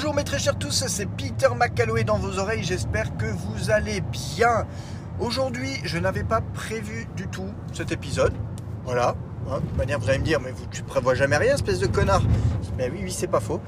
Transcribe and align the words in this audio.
Bonjour 0.00 0.14
mes 0.14 0.22
très 0.22 0.38
chers 0.38 0.56
tous, 0.56 0.84
c'est 0.86 1.06
Peter 1.06 1.48
McCalloway 1.56 2.04
dans 2.04 2.18
vos 2.18 2.38
oreilles, 2.38 2.62
j'espère 2.62 3.16
que 3.16 3.26
vous 3.26 3.72
allez 3.72 4.00
bien. 4.00 4.64
Aujourd'hui, 5.18 5.72
je 5.82 5.98
n'avais 5.98 6.22
pas 6.22 6.40
prévu 6.40 7.08
du 7.16 7.26
tout 7.26 7.48
cet 7.72 7.90
épisode. 7.90 8.32
Voilà. 8.84 9.16
Hein, 9.50 9.56
de 9.56 9.66
toute 9.66 9.76
manière, 9.76 9.98
vous 9.98 10.08
allez 10.08 10.20
me 10.20 10.24
dire, 10.24 10.38
mais 10.38 10.52
vous, 10.52 10.66
tu 10.70 10.84
prévois 10.84 11.16
jamais 11.16 11.36
rien, 11.36 11.54
espèce 11.54 11.80
de 11.80 11.88
connard. 11.88 12.22
Mais 12.76 12.88
oui, 12.90 13.00
oui, 13.02 13.10
c'est 13.10 13.26
pas 13.26 13.40
faux. 13.40 13.60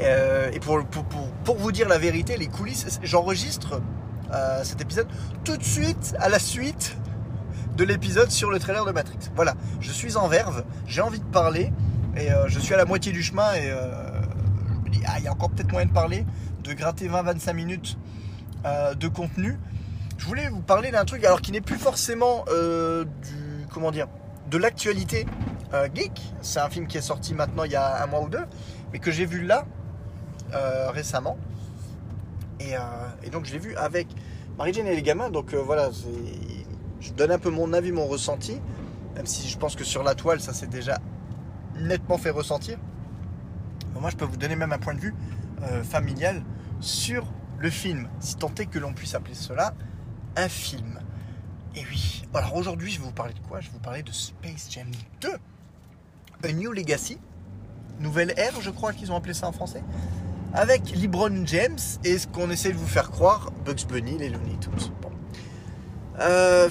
Euh, 0.00 0.50
et 0.52 0.58
pour, 0.58 0.84
pour, 0.84 1.04
pour, 1.44 1.56
vous 1.56 1.70
dire 1.70 1.88
la 1.88 1.98
vérité, 1.98 2.36
les 2.36 2.48
coulisses, 2.48 2.98
j'enregistre 3.04 3.80
euh, 4.34 4.64
cet 4.64 4.80
épisode 4.80 5.06
tout 5.44 5.56
de 5.56 5.62
suite 5.64 6.16
à 6.18 6.28
la 6.28 6.40
suite 6.40 6.96
de 7.76 7.84
l'épisode 7.84 8.32
sur 8.32 8.50
le 8.50 8.58
trailer 8.58 8.84
de 8.84 8.90
Matrix. 8.90 9.30
Voilà, 9.36 9.54
je 9.78 9.92
suis 9.92 10.16
en 10.16 10.26
verve, 10.26 10.64
j'ai 10.88 11.02
envie 11.02 11.20
de 11.20 11.24
parler 11.24 11.72
et 12.16 12.32
euh, 12.32 12.48
je 12.48 12.58
suis 12.58 12.74
à 12.74 12.78
la 12.78 12.84
moitié 12.84 13.12
du 13.12 13.22
chemin 13.22 13.54
et 13.54 13.72
dis, 14.88 15.00
ah, 15.06 15.18
il 15.18 15.24
y 15.24 15.28
a 15.28 15.32
encore 15.32 15.50
peut-être 15.50 15.70
moyen 15.70 15.86
de 15.86 15.92
parler, 15.92 16.24
de 16.64 16.72
gratter 16.72 17.08
20-25 17.08 17.52
minutes 17.54 17.98
euh, 18.64 18.94
de 18.94 19.08
contenu. 19.08 19.58
Je 20.16 20.26
voulais 20.26 20.48
vous 20.48 20.60
parler 20.60 20.90
d'un 20.90 21.04
truc, 21.04 21.24
alors 21.24 21.40
qui 21.40 21.52
n'est 21.52 21.60
plus 21.60 21.78
forcément 21.78 22.44
euh, 22.48 23.04
du, 23.04 23.66
comment 23.72 23.90
dire, 23.90 24.08
de 24.50 24.58
l'actualité 24.58 25.26
euh, 25.74 25.88
geek. 25.94 26.20
C'est 26.42 26.60
un 26.60 26.68
film 26.68 26.86
qui 26.86 26.98
est 26.98 27.02
sorti 27.02 27.34
maintenant 27.34 27.64
il 27.64 27.72
y 27.72 27.76
a 27.76 28.02
un 28.02 28.06
mois 28.06 28.22
ou 28.22 28.28
deux, 28.28 28.44
mais 28.92 28.98
que 28.98 29.10
j'ai 29.10 29.26
vu 29.26 29.44
là 29.44 29.64
récemment. 30.90 31.36
Et, 32.60 32.74
donc 33.30 33.44
je 33.44 33.52
l'ai 33.52 33.58
vu 33.58 33.76
avec 33.76 34.08
Marie-Jane 34.56 34.86
et 34.86 34.96
les 34.96 35.02
gamins. 35.02 35.28
Donc 35.28 35.54
voilà, 35.54 35.90
je 37.00 37.12
donne 37.12 37.30
un 37.30 37.38
peu 37.38 37.50
mon 37.50 37.74
avis, 37.74 37.92
mon 37.92 38.06
ressenti, 38.06 38.58
même 39.14 39.26
si 39.26 39.46
je 39.46 39.58
pense 39.58 39.76
que 39.76 39.84
sur 39.84 40.02
la 40.02 40.14
toile, 40.14 40.40
ça 40.40 40.54
s'est 40.54 40.66
déjà 40.66 40.98
nettement 41.76 42.16
fait 42.16 42.30
ressentir. 42.30 42.78
Moi, 44.00 44.10
je 44.10 44.16
peux 44.16 44.24
vous 44.24 44.36
donner 44.36 44.56
même 44.56 44.72
un 44.72 44.78
point 44.78 44.94
de 44.94 45.00
vue 45.00 45.14
euh, 45.62 45.82
familial 45.82 46.42
sur 46.80 47.26
le 47.58 47.70
film, 47.70 48.08
si 48.20 48.36
tant 48.36 48.52
est 48.58 48.66
que 48.66 48.78
l'on 48.78 48.92
puisse 48.92 49.14
appeler 49.14 49.34
cela 49.34 49.74
un 50.36 50.48
film. 50.48 51.00
Et 51.74 51.82
oui, 51.90 52.22
alors 52.32 52.54
aujourd'hui, 52.56 52.90
je 52.90 53.00
vais 53.00 53.06
vous 53.06 53.12
parler 53.12 53.34
de 53.34 53.40
quoi? 53.40 53.60
Je 53.60 53.66
vais 53.66 53.72
vous 53.72 53.80
parler 53.80 54.02
de 54.02 54.12
Space 54.12 54.68
Jam 54.70 54.86
2, 55.20 55.28
A 56.44 56.52
New 56.52 56.72
Legacy, 56.72 57.18
nouvelle 58.00 58.32
ère, 58.36 58.60
je 58.60 58.70
crois 58.70 58.92
qu'ils 58.92 59.10
ont 59.10 59.16
appelé 59.16 59.34
ça 59.34 59.48
en 59.48 59.52
français, 59.52 59.82
avec 60.54 60.94
LeBron 60.96 61.44
James 61.44 61.78
et 62.04 62.18
ce 62.18 62.26
qu'on 62.26 62.50
essaie 62.50 62.70
de 62.72 62.76
vous 62.76 62.86
faire 62.86 63.10
croire, 63.10 63.50
Bugs 63.64 63.86
Bunny, 63.88 64.18
les 64.18 64.28
Looney 64.28 64.56
Tunes. 64.60 64.92
Euh, 66.20 66.68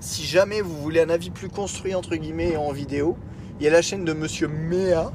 si 0.00 0.24
jamais 0.24 0.60
vous 0.62 0.80
voulez 0.80 1.00
un 1.00 1.10
avis 1.10 1.30
plus 1.30 1.48
construit 1.48 1.94
entre 1.94 2.16
guillemets 2.16 2.56
en 2.56 2.72
vidéo, 2.72 3.18
il 3.58 3.64
y 3.64 3.68
a 3.68 3.70
la 3.70 3.82
chaîne 3.82 4.04
de 4.04 4.12
Monsieur 4.12 4.48
Mea, 4.48 5.12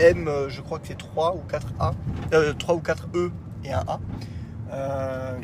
M, 0.00 0.28
euh, 0.28 0.48
je 0.48 0.60
crois 0.60 0.78
que 0.78 0.86
c'est 0.88 0.98
3 0.98 1.34
ou 1.36 1.40
4 1.48 1.66
A, 1.78 1.92
euh, 2.32 2.52
3 2.52 2.74
ou 2.74 2.80
4 2.80 3.08
E 3.14 3.30
et 3.64 3.72
un 3.72 3.84
A, 3.86 4.00
euh, 4.72 5.38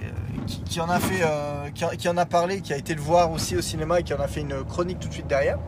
qui, 0.67 0.81
en 0.81 0.89
a 0.89 0.99
fait, 0.99 1.23
euh, 1.23 1.69
qui, 1.97 2.09
en- 2.09 2.17
a 2.17 2.27
parlé, 2.27 2.61
qui 2.61 2.73
a 2.73 2.77
été 2.77 2.95
le 2.95 3.01
voir 3.01 3.31
aussi 3.33 3.57
au 3.57 3.61
cinéma 3.62 4.01
et 4.01 4.03
qui 4.03 4.15
en 4.15 4.21
a 4.21 4.29
fait 4.29 4.41
une 4.41 4.65
chronique 4.65 5.01
tout 5.01 5.09
de 5.09 5.12
suite 5.12 5.27
derrière. 5.27 5.59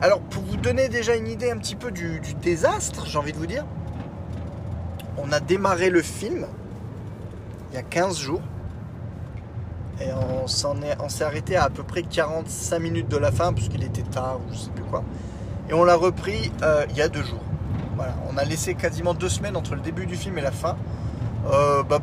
Alors 0.00 0.20
pour 0.20 0.42
vous 0.42 0.56
donner 0.56 0.88
déjà 0.88 1.14
une 1.16 1.28
idée 1.28 1.50
un 1.50 1.56
petit 1.58 1.76
peu 1.76 1.90
du, 1.90 2.20
désastre, 2.42 3.06
j'ai 3.06 3.18
envie 3.18 3.32
de 3.32 3.38
vous 3.38 3.46
dire, 3.46 3.64
on 5.18 5.30
a 5.32 5.40
démarré 5.40 5.90
le 5.90 6.02
film 6.02 6.46
il 7.70 7.76
y 7.76 7.78
a 7.78 7.82
15 7.82 8.18
jours. 8.18 8.42
Et 10.00 10.08
on 10.12 10.48
s'en 10.48 10.82
est, 10.82 10.96
s'est 11.08 11.22
arrêté 11.24 11.56
à 11.56 11.64
à 11.64 11.70
peu 11.70 11.84
près 11.84 12.02
45 12.02 12.78
minutes 12.80 13.08
de 13.08 13.16
la 13.16 13.30
fin, 13.30 13.52
parce 13.52 13.68
qu'il 13.68 13.84
était 13.84 14.02
tard 14.02 14.38
ou 14.38 14.52
je 14.52 14.58
sais 14.58 14.70
plus 14.70 14.82
quoi. 14.84 15.04
On 15.74 15.84
l'a 15.84 15.96
repris 15.96 16.52
euh, 16.62 16.84
il 16.90 16.96
y 16.96 17.02
a 17.02 17.08
deux 17.08 17.22
jours. 17.22 17.40
On 18.32 18.36
a 18.36 18.44
laissé 18.44 18.74
quasiment 18.74 19.14
deux 19.14 19.28
semaines 19.28 19.56
entre 19.56 19.74
le 19.74 19.80
début 19.80 20.06
du 20.06 20.16
film 20.16 20.36
et 20.38 20.40
la 20.40 20.50
fin. 20.50 20.76
Euh, 21.52 21.82
bah, 21.82 22.00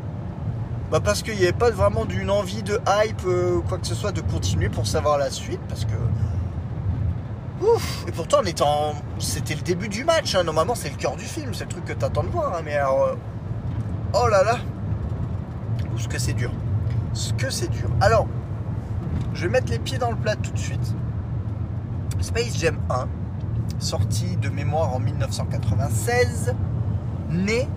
bah 0.89 0.99
parce 1.03 1.21
qu'il 1.23 1.35
n'y 1.35 1.43
avait 1.43 1.51
pas 1.51 1.69
vraiment 1.71 2.05
d'une 2.05 2.29
envie 2.29 2.63
de 2.63 2.79
hype, 2.87 3.21
euh, 3.25 3.59
quoi 3.67 3.77
que 3.77 3.87
ce 3.87 3.95
soit, 3.95 4.11
de 4.11 4.21
continuer 4.21 4.69
pour 4.69 4.87
savoir 4.87 5.17
la 5.17 5.29
suite, 5.29 5.59
parce 5.67 5.85
que. 5.85 5.91
Et 8.07 8.11
pourtant, 8.11 8.37
on 8.41 8.45
était 8.45 8.63
en... 8.63 8.93
c'était 9.19 9.55
le 9.55 9.61
début 9.61 9.88
du 9.88 10.03
match. 10.03 10.33
hein. 10.35 10.43
Normalement, 10.43 10.73
c'est 10.75 10.89
le 10.89 10.95
cœur 10.95 11.15
du 11.15 11.25
film, 11.25 11.53
c'est 11.53 11.65
le 11.65 11.69
truc 11.69 11.85
que 11.85 11.93
t'attends 11.93 12.23
de 12.23 12.29
voir. 12.29 12.55
hein. 12.55 12.61
Mais 12.63 12.75
alors. 12.75 13.15
Oh 14.13 14.27
là 14.27 14.43
là 14.43 14.57
ce 15.97 16.07
que 16.07 16.17
c'est 16.19 16.33
dur. 16.33 16.51
Ce 17.13 17.33
que 17.33 17.49
c'est 17.49 17.69
dur. 17.69 17.89
Alors, 17.99 18.27
je 19.33 19.43
vais 19.43 19.49
mettre 19.49 19.71
les 19.71 19.79
pieds 19.79 19.97
dans 19.97 20.09
le 20.11 20.17
plat 20.17 20.35
tout 20.35 20.51
de 20.51 20.57
suite. 20.57 20.95
Space 22.21 22.57
Jam 22.57 22.77
1, 22.89 23.07
sorti 23.81 24.38
de 24.38 24.50
mémoire 24.50 24.96
en 24.96 25.00
1996, 25.00 26.56
n'est 27.30 27.68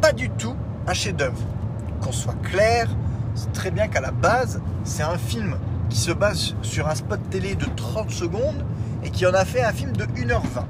pas 0.00 0.12
du 0.12 0.30
tout 0.30 0.56
un 0.86 0.94
chef-d'œuvre. 0.94 1.40
Qu'on 2.00 2.12
soit 2.12 2.36
clair, 2.42 2.88
c'est 3.34 3.52
très 3.52 3.70
bien 3.70 3.88
qu'à 3.88 4.00
la 4.00 4.10
base, 4.10 4.60
c'est 4.84 5.02
un 5.02 5.18
film 5.18 5.56
qui 5.88 5.98
se 5.98 6.10
base 6.10 6.54
sur 6.62 6.88
un 6.88 6.94
spot 6.94 7.20
télé 7.30 7.54
de 7.54 7.66
30 7.76 8.10
secondes 8.10 8.64
et 9.04 9.10
qui 9.10 9.26
en 9.26 9.34
a 9.34 9.44
fait 9.44 9.62
un 9.62 9.72
film 9.72 9.92
de 9.92 10.04
1h20. 10.04 10.64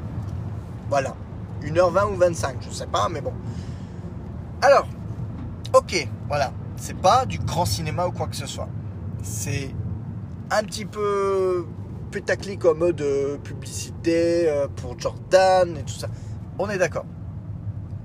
Voilà. 0.88 1.14
1h20 1.62 2.12
ou 2.12 2.16
25, 2.16 2.56
je 2.60 2.70
sais 2.70 2.86
pas, 2.86 3.08
mais 3.08 3.20
bon. 3.20 3.32
Alors, 4.60 4.86
ok, 5.72 6.08
voilà. 6.28 6.52
C'est 6.76 6.96
pas 6.96 7.24
du 7.24 7.38
grand 7.38 7.64
cinéma 7.64 8.06
ou 8.06 8.10
quoi 8.10 8.26
que 8.26 8.36
ce 8.36 8.46
soit. 8.46 8.68
C'est 9.22 9.72
un 10.50 10.64
petit 10.64 10.84
peu 10.84 11.66
putaclic 12.12 12.64
en 12.66 12.74
mode 12.74 13.00
euh, 13.00 13.38
publicité 13.38 14.48
euh, 14.48 14.68
pour 14.68 15.00
Jordan 15.00 15.76
et 15.76 15.82
tout 15.82 15.94
ça. 15.94 16.08
On 16.58 16.68
est 16.68 16.78
d'accord. 16.78 17.06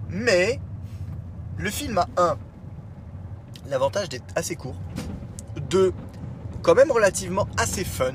Mais 0.10 0.60
le 1.58 1.70
film 1.70 1.98
a 2.00 2.08
un 2.18 2.38
l'avantage 3.70 4.08
d'être 4.08 4.26
assez 4.36 4.56
court, 4.56 4.78
deux 5.70 5.94
quand 6.62 6.74
même 6.74 6.90
relativement 6.90 7.48
assez 7.58 7.84
fun. 7.84 8.14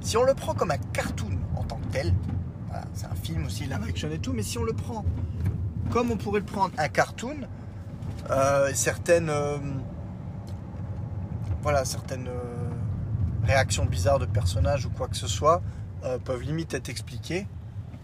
Si 0.00 0.16
on 0.16 0.24
le 0.24 0.32
prend 0.34 0.54
comme 0.54 0.70
un 0.70 0.78
cartoon 0.78 1.38
en 1.54 1.62
tant 1.64 1.76
que 1.76 1.92
tel, 1.92 2.14
c'est 2.94 3.06
un 3.06 3.14
film 3.14 3.44
aussi 3.44 3.64
live 3.64 4.12
et 4.12 4.18
tout, 4.18 4.32
mais 4.32 4.42
si 4.42 4.58
on 4.58 4.64
le 4.64 4.72
prend 4.72 5.04
comme 5.90 6.10
on 6.10 6.16
pourrait 6.16 6.40
le 6.40 6.46
prendre 6.46 6.72
un 6.78 6.88
cartoon, 6.88 7.36
euh, 8.30 8.70
certaines 8.72 9.30
voilà 11.62 11.84
certaines 11.84 12.28
réactions 13.46 13.84
bizarres 13.84 14.18
de 14.18 14.26
personnages 14.26 14.84
ou 14.86 14.90
quoi 14.90 15.08
que 15.08 15.16
ce 15.16 15.28
soit 15.28 15.62
euh, 16.04 16.18
peuvent 16.18 16.42
limite 16.42 16.74
être 16.74 16.88
expliquées 16.88 17.46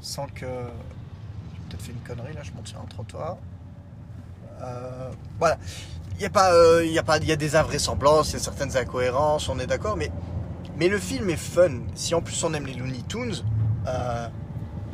sans 0.00 0.26
que 0.26 0.46
j'ai 0.46 1.60
peut-être 1.68 1.82
fait 1.82 1.92
une 1.92 1.98
connerie 1.98 2.32
là 2.34 2.42
je 2.42 2.52
monte 2.52 2.68
sur 2.68 2.80
un 2.80 2.86
trottoir. 2.86 3.36
Euh, 4.62 5.10
voilà. 5.38 5.58
Il 6.16 6.22
y 6.22 6.26
a 6.26 6.30
pas 6.30 6.52
euh, 6.54 6.84
il 6.84 6.92
y 6.92 6.98
a 6.98 7.18
y 7.18 7.32
a 7.32 7.36
des 7.36 7.56
invraisemblances 7.56 8.30
il 8.30 8.34
y 8.34 8.36
a 8.36 8.38
certaines 8.38 8.76
incohérences 8.76 9.48
on 9.48 9.58
est 9.58 9.66
d'accord 9.66 9.96
mais 9.96 10.10
mais 10.76 10.88
le 10.88 10.98
film 10.98 11.28
est 11.30 11.36
fun. 11.36 11.80
Si 11.94 12.14
en 12.14 12.22
plus 12.22 12.42
on 12.44 12.54
aime 12.54 12.66
les 12.66 12.74
Looney 12.74 13.02
Tunes 13.08 13.34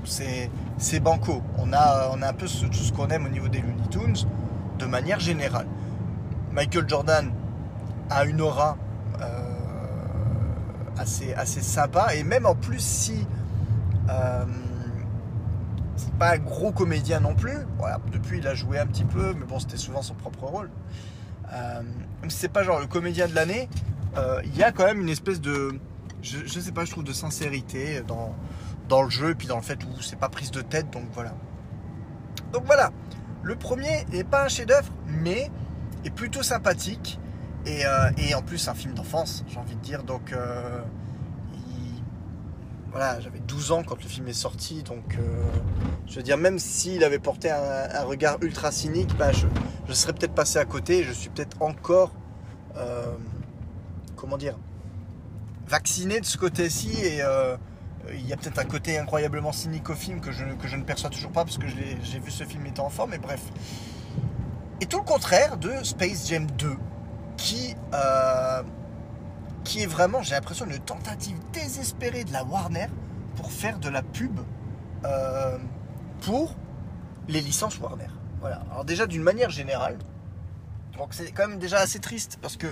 c'est 0.05 0.51
c'est 0.79 1.01
banco. 1.01 1.43
On 1.59 1.73
a 1.73 2.11
on 2.13 2.23
a 2.23 2.29
un 2.29 2.33
peu 2.33 2.47
tout 2.47 2.73
ce 2.73 2.93
qu'on 2.93 3.09
aime 3.09 3.27
au 3.27 3.31
niveau 3.31 3.49
des 3.49 3.61
Looney 3.61 3.89
Tunes 3.91 4.17
de 4.79 4.87
manière 4.87 5.21
générale. 5.21 5.67
Michael 6.53 6.89
Jordan 6.89 7.31
a 8.11 8.25
une 8.25 8.41
aura 8.41 8.77
assez, 10.99 11.35
assez 11.35 11.63
sympa. 11.63 12.15
Et 12.15 12.25
même 12.25 12.47
en 12.47 12.55
plus, 12.55 12.81
si 12.81 13.27
euh, 14.11 14.45
c'est 15.97 16.13
pas 16.15 16.35
un 16.35 16.39
gros 16.39 16.73
comédien 16.73 17.21
non 17.21 17.35
plus, 17.35 17.57
voilà, 17.79 17.99
depuis 18.13 18.39
il 18.39 18.47
a 18.47 18.55
joué 18.55 18.79
un 18.79 18.87
petit 18.87 19.05
peu, 19.05 19.35
mais 19.35 19.45
bon, 19.47 19.59
c'était 19.59 19.77
souvent 19.77 20.03
son 20.03 20.15
propre 20.15 20.45
rôle. 20.45 20.71
Euh, 21.53 21.83
même 22.21 22.31
si 22.31 22.39
c'est 22.39 22.53
pas 22.53 22.63
genre 22.63 22.81
le 22.81 22.87
comédien 22.87 23.27
de 23.27 23.35
l'année, 23.35 23.69
euh, 24.17 24.41
il 24.45 24.57
y 24.57 24.63
a 24.63 24.73
quand 24.73 24.85
même 24.85 25.01
une 25.01 25.09
espèce 25.09 25.41
de, 25.41 25.79
je, 26.23 26.47
sais 26.47 26.73
pas, 26.73 26.85
je 26.85 26.91
trouve 26.91 27.05
de 27.05 27.13
sincérité 27.13 28.03
dans, 28.07 28.35
dans 28.89 29.03
le 29.03 29.11
jeu 29.11 29.31
et 29.31 29.35
puis 29.35 29.47
dans 29.47 29.57
le 29.57 29.63
fait 29.63 29.83
où 29.85 30.03
c'est 30.03 30.19
pas 30.19 30.29
prise 30.29 30.51
de 30.51 30.61
tête, 30.61 30.91
donc 30.91 31.05
voilà. 31.13 31.35
Donc 32.53 32.65
voilà, 32.65 32.91
le 33.43 33.57
premier 33.57 34.05
n'est 34.13 34.25
pas 34.25 34.45
un 34.45 34.49
chef-d'œuvre, 34.49 34.93
mais 35.07 35.51
est 36.05 36.11
plutôt 36.11 36.43
sympathique. 36.43 37.19
Et, 37.67 37.85
euh, 37.85 38.11
et 38.19 38.35
en 38.35 38.43
plus, 38.43 38.69
un 38.69 38.75
film 38.75 38.95
d'enfance, 38.95 39.45
j'ai 39.49 39.59
envie 39.59 39.75
de 39.77 39.81
dire. 39.81 40.03
Donc, 40.03 40.33
euh, 40.33 40.81
il- 41.55 42.03
voilà, 42.91 43.21
j'avais 43.21 43.41
12 43.41 43.73
ans 43.73 43.83
quand 43.83 44.03
le 44.03 44.09
film 44.09 44.29
est 44.29 44.33
sorti. 44.33 44.83
Donc, 44.83 45.17
euh, 45.19 45.43
je 46.07 46.17
veux 46.17 46.23
dire, 46.23 46.39
même 46.39 46.59
s'il 46.59 47.05
avait 47.05 47.19
porté 47.19 47.51
un, 47.51 48.05
regard 48.05 48.39
ultra 48.43 48.73
cynique, 48.73 49.17
bah, 49.17 49.33
je, 49.33 49.47
serais 49.93 50.13
peut-être 50.13 50.35
passé 50.35 50.59
à 50.59 50.65
côté. 50.65 51.05
Je 51.05 51.13
suis 51.13 51.31
peut-être 51.31 51.61
encore, 51.61 52.13
comment 54.17 54.39
dire, 54.39 54.57
vacciné 55.67 56.21
de 56.21 56.25
ce 56.25 56.39
côté-ci. 56.39 56.93
Et 57.05 57.23
il 58.15 58.27
y 58.27 58.33
a 58.33 58.37
peut-être 58.37 58.59
un 58.59 58.65
côté 58.65 58.99
incroyablement 58.99 59.53
cynique 59.53 59.91
au 59.91 59.95
film 59.95 60.21
que 60.21 60.33
je, 60.33 60.45
que 60.45 60.69
je 60.69 60.77
ne 60.77 60.85
perçois 60.85 61.11
toujours 61.11 61.33
pas 61.33 61.45
parce 61.45 61.59
que 61.59 61.67
j'ai 61.67 62.19
vu 62.19 62.31
ce 62.31 62.45
film 62.45 62.65
étant 62.67 62.87
enfant. 62.87 63.07
Mais 63.07 63.19
bref. 63.19 63.43
Et 64.81 64.87
tout 64.87 64.99
le 64.99 65.05
contraire 65.05 65.57
de 65.57 65.73
Space 65.83 66.29
Jam 66.29 66.47
2 66.53 66.77
qui, 67.39 67.75
euh, 67.95 68.63
qui 69.65 69.83
est 69.83 69.87
vraiment, 69.87 70.21
j'ai 70.23 70.35
l'impression, 70.35 70.67
une 70.67 70.79
tentative 70.79 71.39
désespérée 71.55 72.25
de 72.25 72.33
la 72.33 72.45
Warner 72.45 72.89
pour 73.37 73.51
faire 73.51 73.79
de 73.79 73.89
la 73.89 74.03
pub 74.03 74.41
euh, 75.07 75.57
pour 76.21 76.55
les 77.29 77.41
licences 77.41 77.79
Warner. 77.79 78.09
Alors 78.71 78.85
déjà 78.85 79.07
d'une 79.07 79.23
manière 79.23 79.51
générale, 79.51 79.97
donc 80.97 81.09
c'est 81.11 81.33
quand 81.33 81.49
même 81.49 81.59
déjà 81.59 81.79
assez 81.79 81.99
triste 81.99 82.39
parce 82.43 82.57
que 82.57 82.69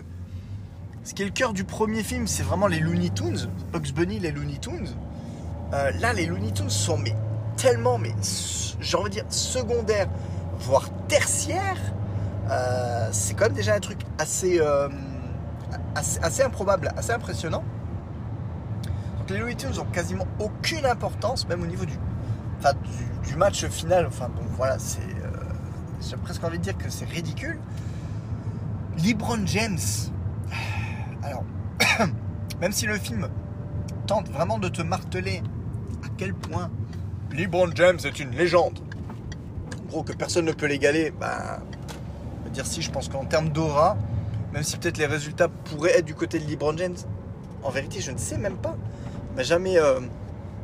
ce 1.04 1.14
qui 1.14 1.22
est 1.22 1.26
le 1.26 1.30
cœur 1.30 1.52
du 1.52 1.64
premier 1.64 2.02
film, 2.02 2.26
c'est 2.26 2.42
vraiment 2.42 2.66
les 2.66 2.80
Looney 2.80 3.10
Tunes, 3.10 3.48
Bugs 3.72 3.92
Bunny, 3.94 4.18
les 4.18 4.32
Looney 4.32 4.58
Tunes. 4.58 4.88
Euh, 5.72 5.92
là, 6.00 6.12
les 6.12 6.26
Looney 6.26 6.52
Tunes 6.52 6.70
sont 6.70 6.98
mais 6.98 7.14
tellement, 7.56 7.98
mais 7.98 8.12
j'ai 8.80 8.96
envie 8.96 9.10
dire 9.10 9.24
secondaires, 9.28 10.08
voire 10.58 10.90
tertiaires. 11.06 11.78
Euh, 12.50 13.08
c'est 13.12 13.34
quand 13.34 13.46
même 13.46 13.54
déjà 13.54 13.74
un 13.74 13.80
truc 13.80 13.98
assez, 14.18 14.60
euh, 14.60 14.88
assez, 15.94 16.42
improbable, 16.42 16.92
assez 16.96 17.12
impressionnant. 17.12 17.64
Les 19.28 19.38
Looney 19.38 19.56
Tunes 19.56 19.78
ont 19.80 19.86
quasiment 19.86 20.26
aucune 20.38 20.86
importance, 20.86 21.48
même 21.48 21.62
au 21.62 21.66
niveau 21.66 21.84
du, 21.84 21.98
match 23.36 23.66
final. 23.66 24.06
Enfin 24.06 24.28
bon, 24.28 24.42
voilà, 24.56 24.78
c'est, 24.78 25.00
j'ai 26.08 26.16
presque 26.16 26.42
envie 26.44 26.58
de 26.58 26.62
dire 26.62 26.78
que 26.78 26.88
c'est 26.88 27.08
ridicule. 27.08 27.58
LeBron 29.04 29.44
James, 29.46 29.78
alors, 31.22 31.44
même 32.60 32.72
si 32.72 32.86
le 32.86 32.96
film 32.96 33.28
tente 34.06 34.30
vraiment 34.30 34.58
de 34.58 34.68
te 34.68 34.80
marteler 34.80 35.42
à 36.04 36.08
quel 36.16 36.32
point 36.32 36.70
LeBron 37.32 37.70
James 37.74 37.98
est 38.04 38.20
une 38.20 38.30
légende, 38.30 38.78
en 39.82 39.88
gros 39.88 40.02
que 40.02 40.12
personne 40.12 40.44
ne 40.44 40.52
peut 40.52 40.66
l'égaler, 40.66 41.10
bah, 41.10 41.60
dire 42.56 42.66
si, 42.66 42.82
je 42.82 42.90
pense 42.90 43.08
qu'en 43.08 43.24
termes 43.24 43.50
d'aura, 43.50 43.96
même 44.52 44.62
si 44.62 44.76
peut-être 44.78 44.96
les 44.98 45.06
résultats 45.06 45.48
pourraient 45.48 45.98
être 45.98 46.04
du 46.06 46.14
côté 46.14 46.38
de 46.38 46.48
LeBron 46.50 46.76
James, 46.78 46.96
en 47.62 47.70
vérité, 47.70 48.00
je 48.00 48.10
ne 48.10 48.18
sais 48.18 48.38
même 48.38 48.56
pas. 48.56 48.76
Mais 49.36 49.44
jamais, 49.44 49.78
euh, 49.78 50.00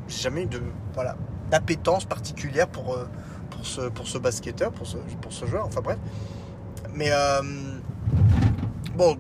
jamais 0.09 0.47
de 0.47 0.63
voilà 0.95 1.17
d'appétence 1.51 2.07
particulière 2.07 2.67
pour, 2.67 2.95
euh, 2.95 3.05
pour, 3.51 3.67
ce, 3.67 3.83
pour 3.83 4.09
ce 4.09 4.17
basketteur, 4.17 4.73
pour 4.73 4.87
ce, 4.87 4.97
pour 5.21 5.33
ce 5.33 5.45
joueur, 5.45 5.67
enfin 5.67 5.83
bref. 5.83 5.99
Mais 6.95 7.11
euh, 7.11 7.43
bon, 8.97 9.19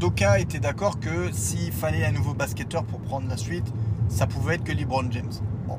d'aucuns 0.00 0.34
étaient 0.34 0.58
d'accord 0.58 0.98
que 0.98 1.30
s'il 1.30 1.72
fallait 1.72 2.04
un 2.04 2.10
nouveau 2.10 2.34
basketteur 2.34 2.82
pour 2.82 2.98
prendre 3.00 3.28
la 3.28 3.36
suite, 3.36 3.66
ça 4.08 4.26
pouvait 4.26 4.56
être 4.56 4.64
que 4.64 4.72
LeBron 4.72 5.08
James. 5.12 5.32
Bon. 5.68 5.78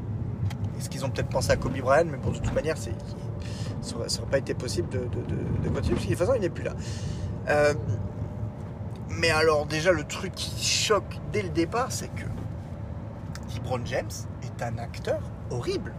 Est-ce 0.80 0.89
qu'ils 0.89 1.04
ont 1.04 1.10
peut-être 1.10 1.28
pensé 1.28 1.51
à 1.51 1.57
Kobe 1.57 1.78
Bryant 1.78 2.06
Mais 2.10 2.18
bon, 2.18 2.31
de 2.31 2.38
toute 2.38 2.54
manière, 2.54 2.78
ça 3.81 3.95
n'aurait 3.95 4.31
pas 4.31 4.38
été 4.38 4.54
possible 4.54 4.89
de, 4.89 5.00
continuer, 5.00 5.74
parce 5.74 5.88
que 5.88 5.94
de 5.94 6.00
toute 6.00 6.18
façon, 6.18 6.33
il 6.36 6.42
n'est 6.42 6.50
plus 6.50 6.63
là. 6.63 6.74
Euh, 7.50 7.74
mais 9.10 9.30
alors, 9.30 9.66
déjà, 9.66 9.92
le 9.92 10.04
truc 10.04 10.33
qui 10.36 10.63
choque 10.63 11.19
dès 11.31 11.42
le 11.42 11.50
départ, 11.50 11.92
c'est 11.92 12.10
que 12.10 12.25
LeBron 13.56 13.81
James 13.86 14.10
est 14.44 14.63
un 14.63 14.78
acteur 14.78 15.19
horrible. 15.50 15.94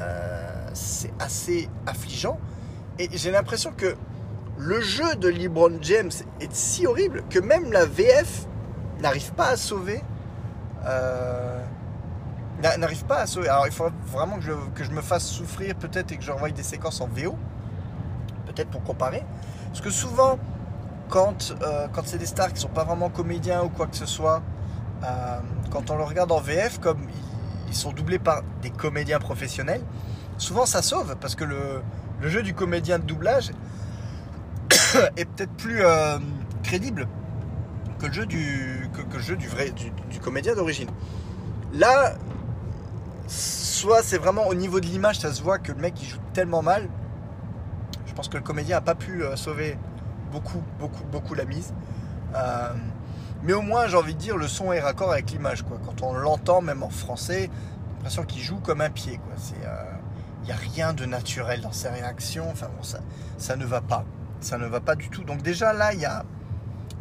Euh, 0.00 0.70
c'est 0.74 1.12
assez 1.18 1.68
affligeant. 1.86 2.38
Et 2.98 3.08
j'ai 3.12 3.30
l'impression 3.30 3.72
que 3.76 3.96
le 4.58 4.80
jeu 4.80 5.16
de 5.16 5.28
LeBron 5.28 5.78
James 5.82 6.12
est 6.40 6.52
si 6.52 6.86
horrible 6.86 7.24
que 7.28 7.38
même 7.38 7.72
la 7.72 7.84
VF 7.84 8.46
n'arrive 9.00 9.32
pas 9.32 9.48
à 9.48 9.56
sauver. 9.56 10.02
Euh, 10.86 11.62
n'arrive 12.62 13.04
pas 13.04 13.18
à 13.18 13.26
sauver. 13.26 13.48
Alors 13.48 13.66
il 13.66 13.72
faut 13.72 13.88
vraiment 14.06 14.38
que 14.38 14.84
je, 14.84 14.90
me 14.90 15.02
fasse 15.02 15.26
souffrir 15.26 15.74
peut-être 15.74 16.12
et 16.12 16.16
que 16.16 16.24
je 16.24 16.32
revoie 16.32 16.50
des 16.50 16.62
séquences 16.62 17.00
en 17.00 17.08
VO. 17.08 17.36
Peut-être 18.46 18.70
pour 18.70 18.82
comparer. 18.82 19.24
Parce 19.66 19.80
que 19.80 19.90
souvent, 19.90 20.38
quand, 21.08 21.54
euh, 21.62 21.88
quand 21.92 22.02
c'est 22.06 22.18
des 22.18 22.26
stars 22.26 22.52
qui 22.52 22.60
sont 22.60 22.68
pas 22.68 22.84
vraiment 22.84 23.10
comédiens 23.10 23.62
ou 23.62 23.68
quoi 23.68 23.86
que 23.86 23.96
ce 23.96 24.06
soit, 24.06 24.42
euh, 25.04 25.38
quand 25.70 25.90
on 25.90 25.96
le 25.96 26.04
regarde 26.04 26.32
en 26.32 26.40
VF, 26.40 26.78
comme 26.80 27.06
ils, 27.68 27.74
sont 27.74 27.92
doublés 27.92 28.18
par 28.18 28.42
des 28.62 28.70
comédiens 28.70 29.18
professionnels, 29.18 29.82
souvent 30.38 30.64
ça 30.64 30.80
sauve 30.80 31.16
parce 31.20 31.34
que 31.34 31.44
le, 31.44 31.82
le 32.22 32.28
jeu 32.28 32.42
du 32.42 32.54
comédien 32.54 32.98
de 32.98 33.04
doublage 33.04 33.50
est 35.16 35.24
peut-être 35.26 35.52
plus 35.52 35.82
euh, 35.82 36.18
crédible 36.62 37.06
que 37.98 38.06
le 38.06 38.12
jeu 38.12 38.26
du, 38.26 38.88
que, 38.92 39.16
le 39.16 39.22
jeu 39.22 39.36
du 39.36 39.48
vrai 39.48 39.70
du, 39.70 40.20
comédien 40.20 40.54
d'origine. 40.54 40.88
Là, 41.72 42.14
soit 43.76 44.02
c'est 44.02 44.18
vraiment 44.18 44.46
au 44.46 44.54
niveau 44.54 44.80
de 44.80 44.86
l'image, 44.86 45.18
ça 45.18 45.32
se 45.32 45.42
voit 45.42 45.58
que 45.58 45.72
le 45.72 45.78
mec 45.78 45.94
il 46.02 46.08
joue 46.08 46.18
tellement 46.32 46.62
mal. 46.62 46.88
Je 48.06 48.14
pense 48.14 48.28
que 48.28 48.36
le 48.36 48.42
comédien 48.42 48.78
a 48.78 48.80
pas 48.80 48.94
pu 48.94 49.22
euh, 49.22 49.36
sauver 49.36 49.78
beaucoup, 50.32 50.62
beaucoup, 50.78 51.04
beaucoup 51.04 51.34
la 51.34 51.44
mise. 51.44 51.74
Euh, 52.34 52.72
mais 53.42 53.52
au 53.52 53.60
moins, 53.60 53.86
j'ai 53.86 53.96
envie 53.96 54.14
de 54.14 54.18
dire, 54.18 54.36
le 54.38 54.48
son 54.48 54.72
est 54.72 54.80
raccord 54.80 55.12
avec 55.12 55.30
l'image. 55.30 55.62
Quoi. 55.62 55.78
Quand 55.84 56.02
on 56.02 56.14
l'entend, 56.14 56.62
même 56.62 56.82
en 56.82 56.88
français, 56.88 57.50
l'impression 57.96 58.24
qu'il 58.24 58.42
joue 58.42 58.56
comme 58.56 58.80
un 58.80 58.90
pied. 58.90 59.20
Il 60.42 60.46
n'y 60.46 60.52
a 60.52 60.56
rien 60.56 60.94
de 60.94 61.04
naturel 61.04 61.60
dans 61.60 61.72
ses 61.72 61.88
réactions. 61.88 62.54
Ça, 63.36 63.56
ne 63.56 63.66
va 63.66 63.80
pas 63.80 64.04
ça 64.40 64.58
ne 64.58 64.66
va 64.66 64.80
pas 64.80 64.94
du 64.94 65.10
tout. 65.10 65.24
Donc 65.24 65.42
déjà 65.42 65.72
là, 65.72 65.92
il 65.92 66.00
y 66.00 66.04
a, 66.04 66.24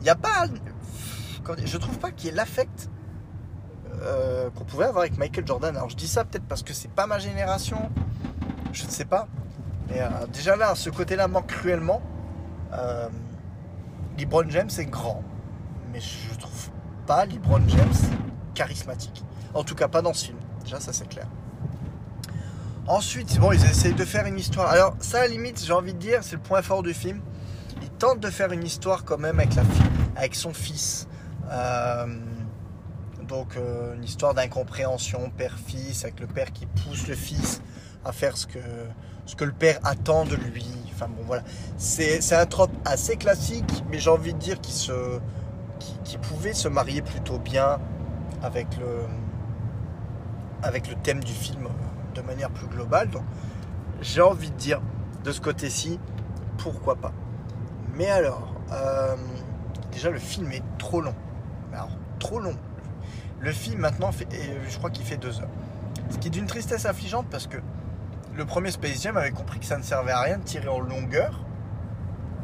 y 0.03 0.09
a 0.09 0.15
pas, 0.15 0.47
je 1.63 1.77
trouve 1.77 1.99
pas 1.99 2.11
qu'il 2.11 2.27
y 2.27 2.29
ait 2.29 2.35
l'affect 2.35 2.89
euh, 4.05 4.49
qu'on 4.51 4.63
pouvait 4.63 4.85
avoir 4.85 5.01
avec 5.01 5.17
Michael 5.17 5.45
Jordan. 5.47 5.75
Alors 5.75 5.89
je 5.89 5.95
dis 5.95 6.07
ça 6.07 6.23
peut-être 6.23 6.45
parce 6.45 6.63
que 6.63 6.73
c'est 6.73 6.91
pas 6.91 7.07
ma 7.07 7.19
génération, 7.19 7.89
je 8.71 8.85
ne 8.85 8.89
sais 8.89 9.05
pas. 9.05 9.27
Mais 9.89 10.01
euh, 10.01 10.07
déjà 10.33 10.55
là, 10.55 10.75
ce 10.75 10.89
côté-là 10.89 11.27
manque 11.27 11.47
cruellement. 11.47 12.01
Euh, 12.73 13.07
LeBron 14.17 14.49
James 14.49 14.69
est 14.77 14.85
grand, 14.85 15.23
mais 15.91 15.99
je 15.99 16.37
trouve 16.37 16.69
pas 17.05 17.25
LeBron 17.25 17.61
James 17.67 18.19
charismatique. 18.53 19.23
En 19.53 19.63
tout 19.63 19.75
cas, 19.75 19.87
pas 19.87 20.01
dans 20.01 20.13
ce 20.13 20.25
film. 20.25 20.37
Déjà, 20.63 20.79
ça 20.79 20.93
c'est 20.93 21.07
clair. 21.07 21.27
Ensuite, 22.87 23.39
bon, 23.39 23.51
ils 23.51 23.65
essayent 23.65 23.93
de 23.93 24.05
faire 24.05 24.27
une 24.27 24.37
histoire. 24.37 24.69
Alors, 24.69 24.95
ça, 24.99 25.19
à 25.19 25.21
la 25.21 25.27
limite, 25.29 25.63
j'ai 25.65 25.73
envie 25.73 25.93
de 25.93 25.99
dire, 25.99 26.19
c'est 26.21 26.35
le 26.35 26.41
point 26.41 26.61
fort 26.61 26.83
du 26.83 26.93
film. 26.93 27.19
Ils 27.81 27.89
tentent 27.89 28.19
de 28.19 28.29
faire 28.29 28.51
une 28.51 28.63
histoire 28.63 29.03
quand 29.05 29.17
même 29.17 29.39
avec, 29.39 29.55
la 29.55 29.63
fille, 29.63 29.85
avec 30.15 30.35
son 30.35 30.53
fils. 30.53 31.07
Euh, 31.49 32.05
donc, 33.27 33.57
euh, 33.57 33.95
une 33.95 34.03
histoire 34.03 34.33
d'incompréhension 34.33 35.31
père-fils, 35.35 36.03
avec 36.03 36.19
le 36.19 36.27
père 36.27 36.51
qui 36.53 36.65
pousse 36.65 37.07
le 37.07 37.15
fils 37.15 37.61
à 38.03 38.11
faire 38.11 38.37
ce 38.37 38.45
que, 38.47 38.59
le 39.43 39.51
père 39.51 39.79
attend 39.83 40.25
de 40.25 40.35
lui. 40.35 40.67
Enfin, 40.93 41.07
bon, 41.07 41.23
voilà. 41.25 41.43
C'est 41.77 42.33
un 42.33 42.45
trope 42.45 42.71
assez 42.85 43.15
classique, 43.17 43.83
mais 43.89 43.99
j'ai 43.99 44.09
envie 44.09 44.33
de 44.33 44.39
dire 44.39 44.61
qu'il 44.61 44.73
se, 44.73 45.19
pouvait 46.21 46.53
se 46.53 46.67
marier 46.67 47.01
plutôt 47.01 47.39
bien 47.39 47.79
avec 48.43 48.67
le, 48.77 49.07
thème 51.03 51.23
du 51.23 51.33
film 51.33 51.67
de 52.13 52.21
manière 52.21 52.51
plus 52.51 52.67
globale. 52.67 53.09
Donc, 53.09 53.23
j'ai 54.01 54.21
envie 54.21 54.51
de 54.51 54.57
dire, 54.57 54.81
de 55.23 55.31
ce 55.31 55.41
côté-ci, 55.41 55.99
pourquoi 56.57 56.95
pas. 56.95 57.13
Mais 57.95 58.09
alors, 58.09 58.53
euh, 58.71 59.15
déjà, 59.91 60.11
le 60.11 60.19
film 60.19 60.51
est 60.51 60.63
trop 60.77 61.01
long. 61.01 61.15
Alors, 61.73 61.89
trop 62.19 62.39
long. 62.39 62.55
Le 63.41 63.51
film, 63.51 63.79
maintenant, 63.79 64.11
fait, 64.11 64.27
je 64.67 64.77
crois 64.77 64.89
qu'il 64.89 65.05
fait 65.05 65.17
deux 65.17 65.39
heures. 65.39 65.49
Ce 66.09 66.17
qui 66.17 66.27
est 66.27 66.31
d'une 66.31 66.45
tristesse 66.45 66.85
affligeante 66.85 67.27
parce 67.29 67.47
que 67.47 67.57
le 68.35 68.45
premier 68.45 68.71
Space 68.71 69.01
Jam 69.01 69.17
avait 69.17 69.31
compris 69.31 69.59
que 69.59 69.65
ça 69.65 69.77
ne 69.77 69.83
servait 69.83 70.11
à 70.11 70.21
rien 70.21 70.37
de 70.37 70.43
tirer 70.43 70.67
en 70.67 70.79
longueur. 70.79 71.39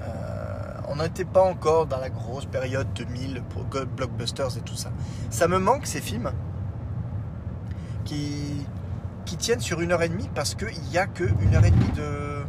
Euh, 0.01 0.73
on 0.87 0.95
n'était 0.97 1.25
pas 1.25 1.41
encore 1.43 1.85
dans 1.85 1.99
la 1.99 2.09
grosse 2.09 2.45
période 2.45 2.87
2000 2.95 3.43
pour 3.49 3.63
blockbusters 3.63 4.57
et 4.57 4.61
tout 4.61 4.75
ça. 4.75 4.91
Ça 5.29 5.47
me 5.47 5.59
manque 5.59 5.85
ces 5.85 6.01
films 6.01 6.31
qui, 8.05 8.65
tiennent 9.37 9.61
sur 9.61 9.79
une 9.79 9.93
heure 9.93 10.01
et 10.01 10.09
demie 10.09 10.29
parce 10.35 10.55
qu'il 10.55 10.81
n'y 10.91 10.97
a 10.97 11.07
que 11.07 11.23
une 11.23 11.55
heure 11.55 11.63
et 11.63 11.71
demie 11.71 11.91
de, 11.95 12.43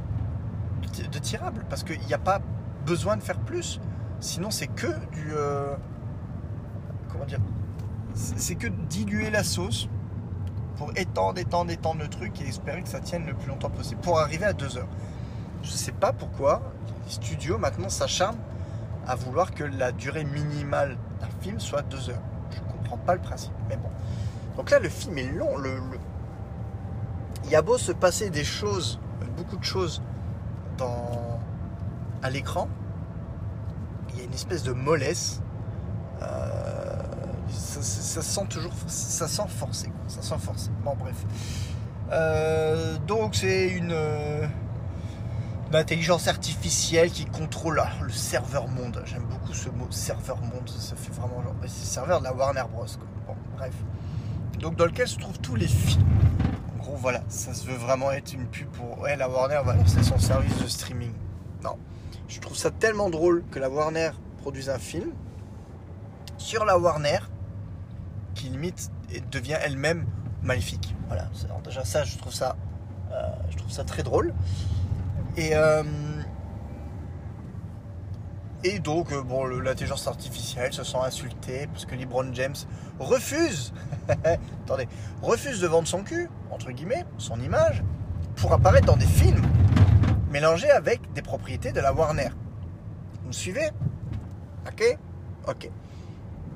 de, 1.07 1.19
tirable. 1.21 1.65
Parce 1.71 1.85
qu'il 1.85 2.01
n'y 2.01 2.13
a 2.13 2.19
pas 2.19 2.41
besoin 2.85 3.17
de 3.17 3.23
faire 3.23 3.39
plus. 3.39 3.81
Sinon, 4.19 4.51
c'est 4.51 4.67
que 4.67 4.89
du. 5.13 5.33
Euh, 5.33 5.77
comment 7.09 7.25
dire 7.25 7.39
C'est 8.15 8.55
que 8.55 8.67
diluer 8.67 9.31
la 9.31 9.43
sauce 9.43 9.89
pour 10.77 10.91
étendre, 10.97 11.39
étendre, 11.39 11.71
étendre 11.71 12.01
le 12.01 12.09
truc 12.09 12.41
et 12.41 12.49
espérer 12.49 12.83
que 12.83 12.89
ça 12.89 13.01
tienne 13.01 13.27
le 13.27 13.35
plus 13.35 13.49
longtemps 13.49 13.71
possible 13.71 14.01
pour 14.01 14.19
arriver 14.19 14.45
à 14.45 14.53
deux 14.53 14.77
heures. 14.77 14.89
Je 15.63 15.71
ne 15.71 15.77
sais 15.77 15.93
pas 15.93 16.13
pourquoi 16.13 16.63
les 17.07 17.13
studios 17.13 17.59
maintenant 17.59 17.89
s'acharnent 17.89 18.41
à 19.07 19.15
vouloir 19.15 19.53
que 19.53 19.65
la 19.65 19.93
durée 19.93 20.25
minimale 20.25 20.97
d'un 21.21 21.29
film 21.41 21.61
soit 21.61 21.83
deux 21.83 22.11
heures. 22.11 22.23
Je 22.51 22.61
ne 22.61 22.65
comprends 22.65 22.99
pas 22.99 23.15
le 23.15 23.21
principe, 23.21 23.53
mais 23.69 23.77
bon. 23.77 23.89
Donc 24.57 24.71
là, 24.71 24.79
le 24.79 24.89
film 24.89 25.19
est 25.19 25.33
long. 25.33 25.55
il 27.45 27.51
y 27.51 27.57
a 27.57 27.63
beau 27.63 27.79
se 27.79 27.93
passer 27.93 28.31
des 28.31 28.45
choses, 28.45 29.01
beaucoup 29.37 29.57
de 29.57 29.65
choses 29.65 30.03
à 32.23 32.31
l'écran, 32.31 32.69
il 34.11 34.19
y 34.19 34.21
a 34.23 34.25
une 34.25 34.33
espèce 34.33 34.63
de 34.63 34.73
mollesse. 34.73 35.41
Euh, 36.23 36.82
ça, 37.53 38.23
sent 38.23 38.47
toujours, 38.49 38.73
ça 38.87 39.29
sent 39.29 39.49
forcé, 39.49 39.91
ça 40.09 40.23
sent 40.23 40.39
forcé. 40.39 40.71
Bon 40.85 40.95
bref. 40.99 41.17
Euh, 42.11 42.99
donc 43.07 43.35
c'est 43.35 43.69
une, 43.69 43.97
intelligence 45.73 46.29
artificielle 46.29 47.11
qui 47.11 47.25
contrôle 47.25 47.83
le 48.03 48.13
serveur 48.13 48.69
monde. 48.69 49.03
J'aime 49.07 49.25
beaucoup 49.25 49.55
ce 49.55 49.71
mot 49.71 49.87
serveur 49.91 50.37
monde. 50.43 50.69
Ça 50.69 50.97
fait 50.97 51.13
vraiment 51.13 51.43
genre, 51.43 51.55
c'est 51.63 51.81
le 51.81 51.87
serveur 51.87 52.19
de 52.21 52.25
la 52.25 52.35
Warner 52.35 52.65
Bros. 52.71 52.85
Bon 53.27 53.35
bref. 53.57 53.73
Donc 54.59 54.77
dans 54.77 54.85
lequel 54.85 55.09
se 55.09 55.19
trouvent 55.19 55.41
tous 55.41 55.57
les 55.57 55.67
films 55.67 56.07
gros, 56.83 56.97
voilà, 56.97 57.23
ça 57.29 57.55
se 57.55 57.65
veut 57.65 57.77
vraiment 57.77 58.13
être 58.13 58.33
une 58.35 58.47
pub 58.47 58.69
pour. 58.69 58.99
Ouais, 59.01 59.17
la 59.17 59.29
Warner 59.29 59.61
va 59.65 59.75
lancer 59.75 60.03
son 60.03 60.19
service 60.19 60.59
de 60.59 60.67
streaming. 60.67 61.13
Non. 61.63 61.79
Je 62.29 62.41
trouve 62.41 62.57
ça 62.57 62.71
tellement 62.71 63.09
drôle 63.09 63.45
que 63.51 63.59
la 63.59 63.71
Warner 63.71 64.11
produise 64.39 64.69
un 64.69 64.79
film 64.79 65.13
sur 66.39 66.65
la 66.65 66.79
Warner 66.79 67.19
qui 68.43 68.49
limite 68.49 68.91
et 69.13 69.21
devient 69.21 69.59
elle-même 69.63 70.05
maléfique. 70.43 70.97
Voilà, 71.07 71.29
déjà 71.65 71.85
ça, 71.85 72.03
je 72.03 72.19
trouve 72.19 72.35
ça, 72.35 72.57
euh, 73.13 73.29
je 73.51 73.57
trouve 73.57 73.71
ça 73.71 73.85
très 73.85 74.03
drôle. 74.03 74.35
Et, 75.37 75.51
euh, 75.55 75.85
et 78.65 78.81
donc, 78.81 79.13
euh, 79.13 79.23
bon, 79.23 79.45
l'intelligence 79.45 80.09
artificielle 80.09 80.73
se 80.73 80.83
sent 80.83 80.99
insultée 81.05 81.69
parce 81.69 81.87
que 81.87 81.95
LeBron 81.95 82.33
James 82.33 82.57
refuse, 82.99 83.73
attendez, 84.65 84.89
refuse 85.23 85.61
de 85.61 85.69
vendre 85.69 85.87
son 85.87 86.03
cul, 86.03 86.29
entre 86.51 86.73
guillemets, 86.73 87.05
son 87.19 87.41
image, 87.41 87.85
pour 88.35 88.53
apparaître 88.53 88.87
dans 88.87 88.97
des 88.97 89.07
films 89.07 89.47
mélangés 90.33 90.71
avec 90.71 91.13
des 91.13 91.23
propriétés 91.23 91.71
de 91.71 91.81
la 91.81 91.93
Warner. 91.93 92.31
Vous 93.21 93.29
me 93.29 93.33
suivez? 93.33 93.71
Ok? 94.67 94.99
Ok. 95.47 95.71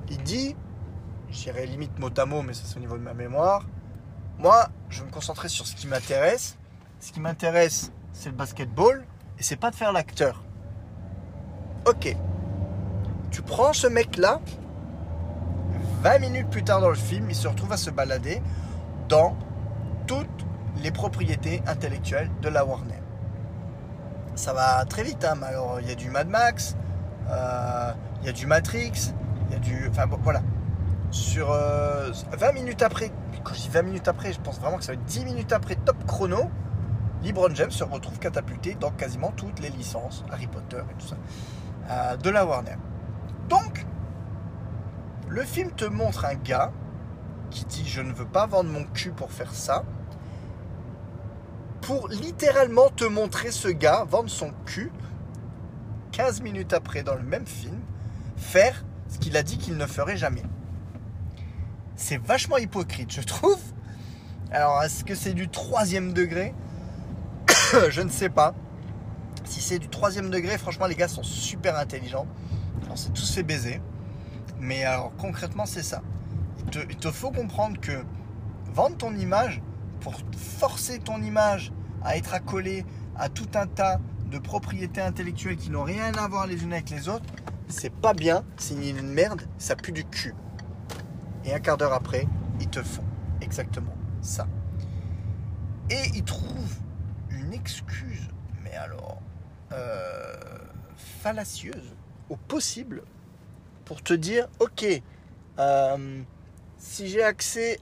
Il 0.09 0.17
dit, 0.23 0.55
je 1.31 1.41
dirais 1.43 1.65
limite 1.65 1.97
mot 1.99 2.09
à 2.15 2.25
mot, 2.25 2.41
mais 2.41 2.53
ça 2.53 2.63
c'est 2.65 2.77
au 2.77 2.79
niveau 2.79 2.97
de 2.97 3.03
ma 3.03 3.13
mémoire, 3.13 3.63
moi, 4.39 4.67
je 4.89 4.99
vais 4.99 5.07
me 5.07 5.11
concentrer 5.11 5.49
sur 5.49 5.65
ce 5.65 5.75
qui 5.75 5.87
m'intéresse. 5.87 6.57
Ce 6.99 7.11
qui 7.11 7.19
m'intéresse, 7.19 7.91
c'est 8.11 8.29
le 8.29 8.35
basketball, 8.35 9.03
et 9.39 9.43
c'est 9.43 9.55
pas 9.55 9.71
de 9.71 9.75
faire 9.75 9.91
l'acteur. 9.91 10.43
Ok. 11.85 12.15
Tu 13.31 13.41
prends 13.41 13.73
ce 13.73 13.87
mec-là, 13.87 14.41
20 16.01 16.19
minutes 16.19 16.49
plus 16.49 16.63
tard 16.63 16.81
dans 16.81 16.89
le 16.89 16.95
film, 16.95 17.29
il 17.29 17.35
se 17.35 17.47
retrouve 17.47 17.71
à 17.71 17.77
se 17.77 17.89
balader 17.89 18.41
dans 19.09 19.35
toutes 20.05 20.45
les 20.83 20.91
propriétés 20.91 21.63
intellectuelles 21.65 22.29
de 22.41 22.49
la 22.49 22.63
Warner. 22.63 23.01
Ça 24.35 24.53
va 24.53 24.85
très 24.85 25.03
vite, 25.03 25.25
hein, 25.25 25.41
alors 25.41 25.79
il 25.81 25.87
y 25.87 25.91
a 25.91 25.95
du 25.95 26.11
Mad 26.11 26.29
Max, 26.29 26.77
euh, 27.29 27.91
il 28.21 28.27
y 28.27 28.29
a 28.29 28.33
du 28.33 28.45
Matrix, 28.45 29.13
il 29.47 29.53
y 29.53 29.55
a 29.55 29.59
du. 29.59 29.87
Enfin 29.89 30.05
bon, 30.05 30.19
voilà. 30.21 30.41
Sur 31.11 31.47
20 31.47 31.53
euh, 31.55 32.53
minutes 32.53 32.81
après, 32.81 33.11
quand 33.43 33.53
je 33.53 33.61
dis 33.61 33.69
20 33.69 33.81
minutes 33.83 34.07
après, 34.07 34.33
je 34.33 34.39
pense 34.41 34.59
vraiment 34.59 34.77
que 34.77 34.83
ça 34.83 34.93
va 34.93 34.99
être 34.99 35.05
10 35.05 35.25
minutes 35.25 35.53
après 35.53 35.75
top 35.75 36.05
chrono, 36.05 36.49
LeBron 37.23 37.53
James 37.55 37.71
se 37.71 37.83
retrouve 37.83 38.19
catapulté 38.19 38.75
dans 38.75 38.91
quasiment 38.91 39.31
toutes 39.31 39.59
les 39.59 39.69
licences, 39.69 40.23
Harry 40.31 40.47
Potter 40.47 40.77
et 40.89 41.01
tout 41.01 41.07
ça, 41.07 41.15
euh, 41.89 42.17
de 42.17 42.29
la 42.29 42.45
Warner. 42.45 42.75
Donc, 43.49 43.85
le 45.29 45.41
film 45.43 45.71
te 45.71 45.85
montre 45.85 46.25
un 46.25 46.35
gars 46.35 46.71
qui 47.51 47.65
dit 47.65 47.87
je 47.87 48.01
ne 48.01 48.11
veux 48.11 48.25
pas 48.25 48.45
vendre 48.45 48.69
mon 48.69 48.83
cul 48.83 49.11
pour 49.11 49.31
faire 49.31 49.53
ça, 49.53 49.83
pour 51.81 52.09
littéralement 52.09 52.89
te 52.89 53.05
montrer 53.05 53.51
ce 53.51 53.69
gars 53.69 54.03
vendre 54.09 54.29
son 54.29 54.51
cul 54.65 54.91
15 56.11 56.41
minutes 56.41 56.73
après 56.73 57.03
dans 57.03 57.15
le 57.15 57.23
même 57.23 57.45
film, 57.45 57.79
faire 58.35 58.83
ce 59.07 59.19
qu'il 59.19 59.37
a 59.37 59.43
dit 59.43 59.57
qu'il 59.57 59.77
ne 59.77 59.85
ferait 59.85 60.17
jamais. 60.17 60.43
C'est 61.97 62.21
vachement 62.21 62.57
hypocrite, 62.57 63.11
je 63.11 63.21
trouve. 63.21 63.59
Alors, 64.51 64.83
est-ce 64.83 65.03
que 65.03 65.15
c'est 65.15 65.33
du 65.33 65.49
troisième 65.49 66.13
degré? 66.13 66.53
Je 67.89 68.01
ne 68.01 68.09
sais 68.09 68.29
pas. 68.29 68.53
Si 69.43 69.61
c'est 69.61 69.79
du 69.79 69.89
troisième 69.89 70.29
degré, 70.29 70.59
franchement, 70.59 70.85
les 70.85 70.95
gars 70.95 71.07
sont 71.07 71.23
super 71.23 71.75
intelligents. 71.75 72.27
On 72.89 72.95
s'est 72.95 73.09
tous 73.09 73.33
fait 73.33 73.43
baiser. 73.43 73.81
Mais 74.59 74.83
alors, 74.83 75.11
concrètement, 75.17 75.65
c'est 75.65 75.83
ça. 75.83 76.03
Il 76.89 76.97
te, 76.97 77.11
faut 77.11 77.31
comprendre 77.31 77.79
que 77.81 78.03
vendre 78.73 78.95
ton 78.97 79.15
image 79.15 79.61
pour 79.99 80.13
forcer 80.59 80.99
ton 80.99 81.21
image 81.23 81.73
à 82.03 82.15
être 82.15 82.35
accolée 82.35 82.85
à 83.17 83.27
tout 83.27 83.49
un 83.55 83.65
tas 83.65 83.99
de 84.29 84.37
propriétés 84.37 85.01
intellectuelles 85.01 85.55
qui 85.55 85.71
n'ont 85.71 85.83
rien 85.83 86.13
à 86.13 86.27
voir 86.27 86.45
les 86.45 86.61
unes 86.63 86.73
avec 86.73 86.91
les 86.91 87.09
autres, 87.09 87.25
c'est 87.69 87.93
pas 87.93 88.13
bien, 88.13 88.43
c'est 88.57 88.75
une 88.75 89.01
merde, 89.01 89.41
ça 89.57 89.75
pue 89.75 89.91
du 89.91 90.03
cul. 90.05 90.35
Et 91.47 91.53
un 91.53 91.59
quart 91.59 91.77
d'heure 91.77 91.93
après, 91.93 92.27
ils 92.59 92.67
te 92.67 92.83
font 92.83 93.05
exactement 93.39 93.95
ça. 94.21 94.47
Et 95.89 96.01
ils 96.13 96.23
trouvent 96.23 96.75
une 97.29 97.53
excuse, 97.53 98.27
mais 98.63 98.75
alors 98.75 99.21
euh, 99.71 100.35
fallacieuse 100.97 101.95
au 102.29 102.35
possible, 102.35 103.03
pour 103.85 104.03
te 104.03 104.13
dire, 104.13 104.49
ok, 104.59 104.85
euh, 105.59 106.21
si 106.77 107.07
j'ai 107.07 107.23
accès 107.23 107.79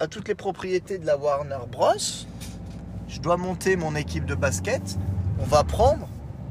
à 0.00 0.08
toutes 0.08 0.26
les 0.26 0.34
propriétés 0.34 0.98
de 0.98 1.06
la 1.06 1.16
Warner 1.16 1.58
Bros, 1.70 1.94
je 3.06 3.20
dois 3.20 3.36
monter 3.36 3.76
mon 3.76 3.94
équipe 3.94 4.26
de 4.26 4.34
basket, 4.34 4.98
on 5.38 5.44
va 5.44 5.62
prendre 5.62 6.08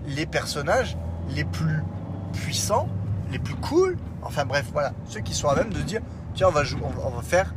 les 0.08 0.25
personnages 0.25 0.96
les 1.36 1.43
plus 1.43 1.84
puissants, 2.32 2.88
les 3.32 3.39
plus 3.39 3.55
cool, 3.55 3.98
enfin 4.22 4.46
bref, 4.46 4.70
voilà, 4.72 4.93
ceux 5.10 5.20
qui 5.20 5.34
sont 5.34 5.50
à 5.50 5.55
même 5.55 5.74
de 5.74 5.82
dire, 5.82 6.01
tiens, 6.34 6.48
on 6.48 6.52
va, 6.52 7.22
faire 7.22 7.54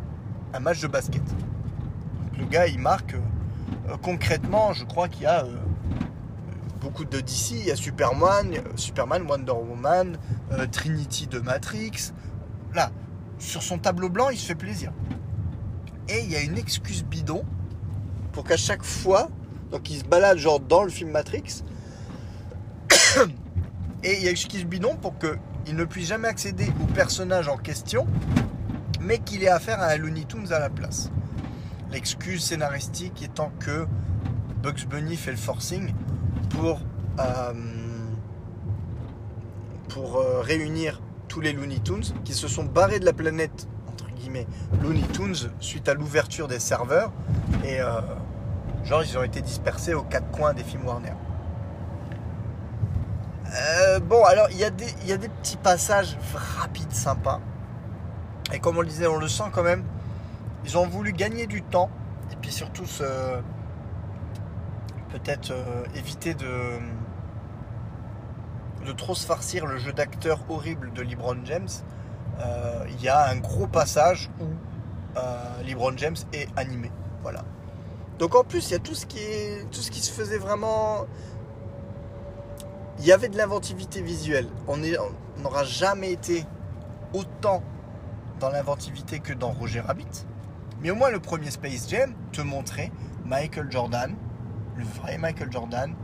un 0.55 0.61
match 0.61 0.81
de 0.81 0.87
basket. 0.87 1.23
le 2.39 2.45
gars, 2.47 2.67
il 2.67 2.79
marque 2.79 3.15
euh, 3.89 3.97
concrètement, 4.03 4.73
je 4.73 4.85
crois 4.85 5.09
qu'il 5.09 5.23
y 5.23 5.27
a 5.27 5.45
euh, 5.45 5.57
beaucoup 6.81 7.05
de 7.05 7.21
DC. 7.21 7.53
Il 7.53 7.67
y 7.67 7.71
a 7.71 7.77
Superman, 7.77 8.55
Superman 8.75 9.23
Wonder 9.29 9.53
Woman, 9.53 10.17
euh, 10.53 10.67
Trinity 10.67 11.27
de 11.27 11.39
Matrix. 11.39 12.13
Là, 12.75 12.91
sur 13.39 13.63
son 13.63 13.79
tableau 13.79 14.09
blanc, 14.09 14.31
il 14.31 14.39
se 14.39 14.47
fait 14.47 14.55
plaisir. 14.55 14.93
Et 16.09 16.21
il 16.21 16.31
y 16.31 16.37
a 16.37 16.41
une 16.41 16.59
excuse 16.59 17.05
bidon 17.05 17.45
pour 18.33 18.45
qu'à 18.45 18.57
chaque 18.57 18.85
fois, 18.85 19.29
donc 19.71 19.91
il 19.91 19.99
se 19.99 20.05
balade 20.05 20.39
genre 20.39 20.61
dans 20.61 20.83
le 20.83 20.91
film 20.91 21.11
Matrix, 21.11 21.65
et 24.05 24.17
il 24.17 24.23
y 24.23 24.27
a 24.27 24.31
une 24.31 24.37
excuse 24.37 24.65
bidon 24.65 24.97
pour 24.97 25.15
qu'il 25.19 25.75
ne 25.75 25.85
puisse 25.85 26.09
jamais 26.09 26.29
accéder 26.29 26.69
au 26.83 26.87
personnage 26.93 27.49
en 27.49 27.57
question 27.57 28.07
mais 29.07 29.19
qu'il 29.19 29.45
ait 29.45 29.49
affaire 29.49 29.81
à 29.81 29.87
un 29.87 29.97
Looney 29.97 30.25
Tunes 30.25 30.53
à 30.53 30.59
la 30.59 30.69
place. 30.69 31.11
L'excuse 31.93 32.43
scénaristique 32.43 33.23
étant 33.23 33.53
que 33.61 33.87
Bugs 34.63 34.87
Bunny 34.91 35.17
fait 35.17 35.31
le 35.31 35.37
forcing 35.37 35.95
pour, 36.51 36.81
euh, 37.21 37.53
euh, 39.97 40.41
réunir 40.41 41.01
tous 41.29 41.41
les 41.41 41.53
Looney 41.53 41.79
Tunes 41.79 42.03
qui 42.25 42.35
se 42.35 42.49
sont 42.49 42.65
barrés 42.65 42.99
de 42.99 43.05
la 43.05 43.13
planète, 43.13 43.69
entre 43.89 44.11
guillemets, 44.11 44.47
Looney 44.83 45.05
Tunes, 45.13 45.51
suite 45.61 45.89
à 45.89 45.95
l'ouverture 45.95 46.49
des 46.49 46.59
serveurs. 46.59 47.13
Et 47.65 47.81
euh, 47.81 48.01
genre, 48.85 49.05
ils 49.05 49.17
ont 49.17 49.23
été 49.23 49.41
dispersés 49.41 49.95
aux 49.95 50.03
quatre 50.03 50.31
coins 50.33 50.53
des 50.53 50.65
films 50.65 50.85
Warner. 50.85 51.15
bon, 54.03 54.25
alors, 54.25 54.49
il 54.51 54.59
y, 54.59 55.09
y, 55.09 55.13
a 55.13 55.17
des 55.17 55.29
petits 55.29 55.57
passages 55.57 56.19
rapides, 56.35 56.93
sympas. 56.93 57.41
Et 58.53 58.59
comme 58.59 58.79
on 58.79 58.81
le 58.81 58.87
disait, 58.87 59.07
on 59.07 59.19
le 59.19 59.29
sent 59.29 59.51
quand 59.53 59.63
même. 59.63 59.85
Ils 60.65 60.77
ont 60.79 60.87
voulu 60.87 61.13
gagner 61.13 61.47
du 61.47 61.63
temps 61.63 61.91
et 62.33 62.37
puis 62.37 62.51
surtout 62.53 62.85
peut-être 65.11 65.51
euh, 65.51 65.85
éviter 65.95 66.35
de, 66.35 66.79
de 68.85 68.93
trop 68.93 69.15
se 69.15 69.27
farcir 69.27 69.67
le 69.67 69.79
jeu 69.79 69.93
d'acteur 69.93 70.41
horrible 70.49 70.93
de 70.93 71.03
LeBron 71.03 71.39
James. 71.45 71.69
Euh, 72.41 72.85
il 72.91 73.03
y 73.03 73.09
a 73.09 73.29
un 73.29 73.37
gros 73.37 73.67
passage 73.67 74.31
où 74.41 74.45
euh, 75.19 75.63
LeBron 75.65 75.97
James 75.97 76.17
est 76.33 76.49
animé. 76.57 76.91
Voilà. 77.23 77.45
Donc 78.19 78.35
en 78.35 78.45
plus, 78.45 78.71
il 78.71 78.73
y 78.73 78.77
a 78.77 78.79
tout 78.79 78.95
ce 78.95 79.07
qui, 79.07 79.19
est, 79.19 79.71
tout 79.71 79.81
ce 79.81 79.91
qui 79.91 80.01
se 80.01 80.13
faisait 80.13 80.39
vraiment. 80.39 81.07
Il 82.99 83.05
y 83.05 83.13
avait 83.13 83.29
de 83.29 83.37
l'inventivité 83.37 84.01
visuelle. 84.01 84.49
On 84.69 84.79
n'aura 85.43 85.65
jamais 85.65 86.13
été 86.13 86.47
autant 87.13 87.63
dans 88.41 88.51
l'inventivité 88.51 89.21
que 89.21 89.33
dans 89.33 89.51
Roger 89.51 89.81
Rabbit. 89.81 90.27
Mais 90.81 90.91
au 90.91 90.95
moins 90.95 91.11
le 91.11 91.21
premier 91.21 91.51
Space 91.51 91.89
Jam 91.89 92.13
te 92.33 92.41
montrait 92.41 92.91
Michael 93.25 93.71
Jordan, 93.71 94.15
le 94.77 94.85
vrai 94.85 95.19
Michael 95.19 95.51
Jordan, 95.51 95.95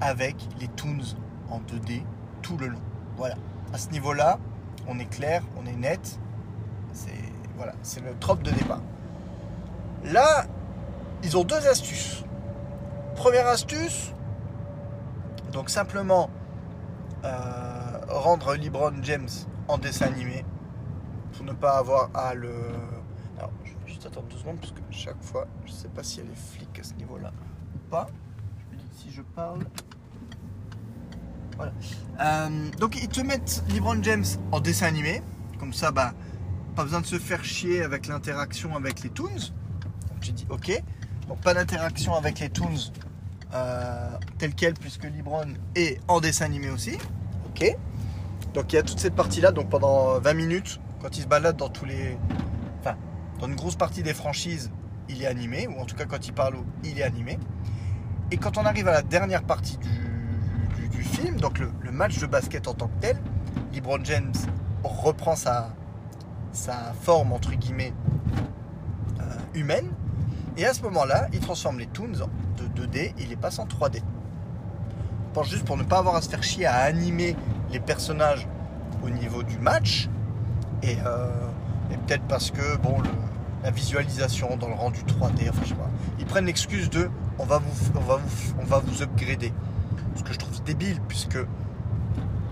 avec 0.00 0.36
les 0.60 0.68
Toons 0.68 1.16
en 1.50 1.60
2D 1.60 2.02
tout 2.42 2.56
le 2.56 2.68
long. 2.68 2.80
Voilà. 3.16 3.36
À 3.72 3.78
ce 3.78 3.90
niveau-là, 3.90 4.38
on 4.86 4.98
est 4.98 5.10
clair, 5.10 5.42
on 5.56 5.66
est 5.66 5.76
net. 5.76 6.18
C'est 6.92 7.10
voilà, 7.56 7.74
c'est 7.82 8.00
le 8.00 8.16
trope 8.18 8.42
de 8.42 8.50
départ. 8.50 8.82
Là, 10.04 10.44
ils 11.22 11.36
ont 11.36 11.44
deux 11.44 11.66
astuces. 11.66 12.24
Première 13.14 13.46
astuce, 13.46 14.12
donc 15.52 15.70
simplement 15.70 16.28
euh, 17.24 18.00
rendre 18.08 18.56
LeBron 18.56 18.94
James 19.02 19.28
en 19.68 19.78
dessin 19.78 20.06
animé 20.06 20.44
ne 21.44 21.52
pas 21.52 21.78
avoir 21.78 22.10
à 22.14 22.34
le. 22.34 22.54
Je 23.64 23.70
vais 23.70 23.76
juste 23.86 24.06
attendre 24.06 24.26
deux 24.28 24.38
secondes 24.38 24.58
parce 24.60 24.72
que 24.72 24.80
chaque 24.90 25.22
fois, 25.22 25.46
je 25.66 25.72
sais 25.72 25.88
pas 25.88 26.02
s'il 26.02 26.24
y 26.24 26.26
a 26.26 26.30
les 26.30 26.80
à 26.80 26.82
ce 26.82 26.94
niveau-là 26.94 27.32
ou 27.74 27.90
pas. 27.90 28.06
Je 28.70 28.76
me 28.76 28.82
si 28.96 29.10
je 29.10 29.22
parle. 29.22 29.64
Voilà. 31.56 31.72
Euh, 32.20 32.70
donc, 32.78 33.00
ils 33.00 33.08
te 33.08 33.20
mettent 33.20 33.62
LeBron 33.68 34.02
James 34.02 34.24
en 34.50 34.60
dessin 34.60 34.86
animé. 34.86 35.22
Comme 35.58 35.72
ça, 35.72 35.90
bah, 35.90 36.12
pas 36.74 36.82
besoin 36.82 37.00
de 37.00 37.06
se 37.06 37.18
faire 37.18 37.44
chier 37.44 37.82
avec 37.82 38.06
l'interaction 38.06 38.74
avec 38.74 39.02
les 39.02 39.10
Toons. 39.10 39.28
Donc, 39.28 40.22
j'ai 40.22 40.32
dit 40.32 40.46
OK. 40.50 40.82
Pas 41.42 41.54
d'interaction 41.54 42.14
avec 42.14 42.38
les 42.40 42.50
toons 42.50 42.92
euh, 43.54 44.10
tels 44.38 44.54
quels 44.54 44.74
puisque 44.74 45.04
Libron 45.04 45.54
est 45.74 46.00
en 46.08 46.20
dessin 46.20 46.44
animé 46.44 46.70
aussi. 46.70 46.98
Ok. 47.48 47.76
Donc 48.52 48.72
il 48.72 48.76
y 48.76 48.78
a 48.78 48.82
toute 48.82 48.98
cette 48.98 49.14
partie 49.14 49.40
là. 49.40 49.52
Donc 49.52 49.70
pendant 49.70 50.18
20 50.20 50.34
minutes, 50.34 50.80
quand 51.04 51.18
il 51.18 51.20
se 51.20 51.26
balade 51.26 51.58
dans 51.58 51.68
tous 51.68 51.84
les, 51.84 52.16
enfin 52.80 52.96
dans 53.38 53.46
une 53.46 53.56
grosse 53.56 53.76
partie 53.76 54.02
des 54.02 54.14
franchises, 54.14 54.70
il 55.10 55.22
est 55.22 55.26
animé 55.26 55.68
ou 55.68 55.78
en 55.78 55.84
tout 55.84 55.94
cas 55.94 56.06
quand 56.06 56.26
il 56.26 56.32
parle, 56.32 56.54
il 56.82 56.98
est 56.98 57.02
animé. 57.02 57.38
Et 58.30 58.38
quand 58.38 58.56
on 58.56 58.64
arrive 58.64 58.88
à 58.88 58.92
la 58.92 59.02
dernière 59.02 59.42
partie 59.42 59.76
du, 59.76 61.02
film, 61.02 61.38
donc 61.38 61.58
le, 61.58 61.70
match 61.92 62.18
de 62.18 62.26
basket 62.26 62.66
en 62.66 62.72
tant 62.72 62.86
que 62.86 63.00
tel, 63.00 63.18
LeBron 63.74 64.02
James 64.02 64.32
reprend 64.82 65.36
sa, 65.36 65.74
sa 66.52 66.94
forme 67.02 67.32
entre 67.34 67.52
guillemets 67.52 67.92
euh, 69.20 69.24
humaine. 69.52 69.90
Et 70.56 70.64
à 70.64 70.72
ce 70.72 70.80
moment-là, 70.84 71.28
il 71.34 71.40
transforme 71.40 71.80
les 71.80 71.86
toons 71.86 72.08
de 72.08 72.82
2D 72.82 72.96
et 72.96 73.14
il 73.18 73.28
les 73.28 73.36
passe 73.36 73.58
en 73.58 73.66
3D. 73.66 73.96
Je 73.96 75.34
pense 75.34 75.50
juste 75.50 75.66
pour 75.66 75.76
ne 75.76 75.82
pas 75.82 75.98
avoir 75.98 76.16
à 76.16 76.22
se 76.22 76.30
faire 76.30 76.42
chier 76.42 76.64
à 76.64 76.76
animer 76.78 77.36
les 77.70 77.80
personnages 77.80 78.48
au 79.04 79.10
niveau 79.10 79.42
du 79.42 79.58
match. 79.58 80.08
Et, 80.84 80.98
euh, 81.06 81.28
peut-être 82.06 82.24
parce 82.24 82.50
que 82.50 82.76
bon, 82.76 82.96
la 83.62 83.70
visualisation 83.70 84.56
dans 84.56 84.68
le 84.68 84.74
rendu 84.74 85.00
3D, 85.00 85.48
enfin. 85.48 85.62
Ils 86.18 86.26
prennent 86.26 86.46
l'excuse 86.46 86.90
de 86.90 87.10
on 87.38 87.44
va 87.44 87.58
vous, 87.58 87.90
on 87.96 88.00
va 88.00 88.16
vous, 88.16 88.54
on 88.60 88.64
va 88.64 88.78
vous 88.78 89.02
upgrader. 89.02 89.52
Ce 90.16 90.22
que 90.22 90.32
je 90.32 90.38
trouve 90.38 90.62
débile 90.64 91.00
puisque 91.08 91.38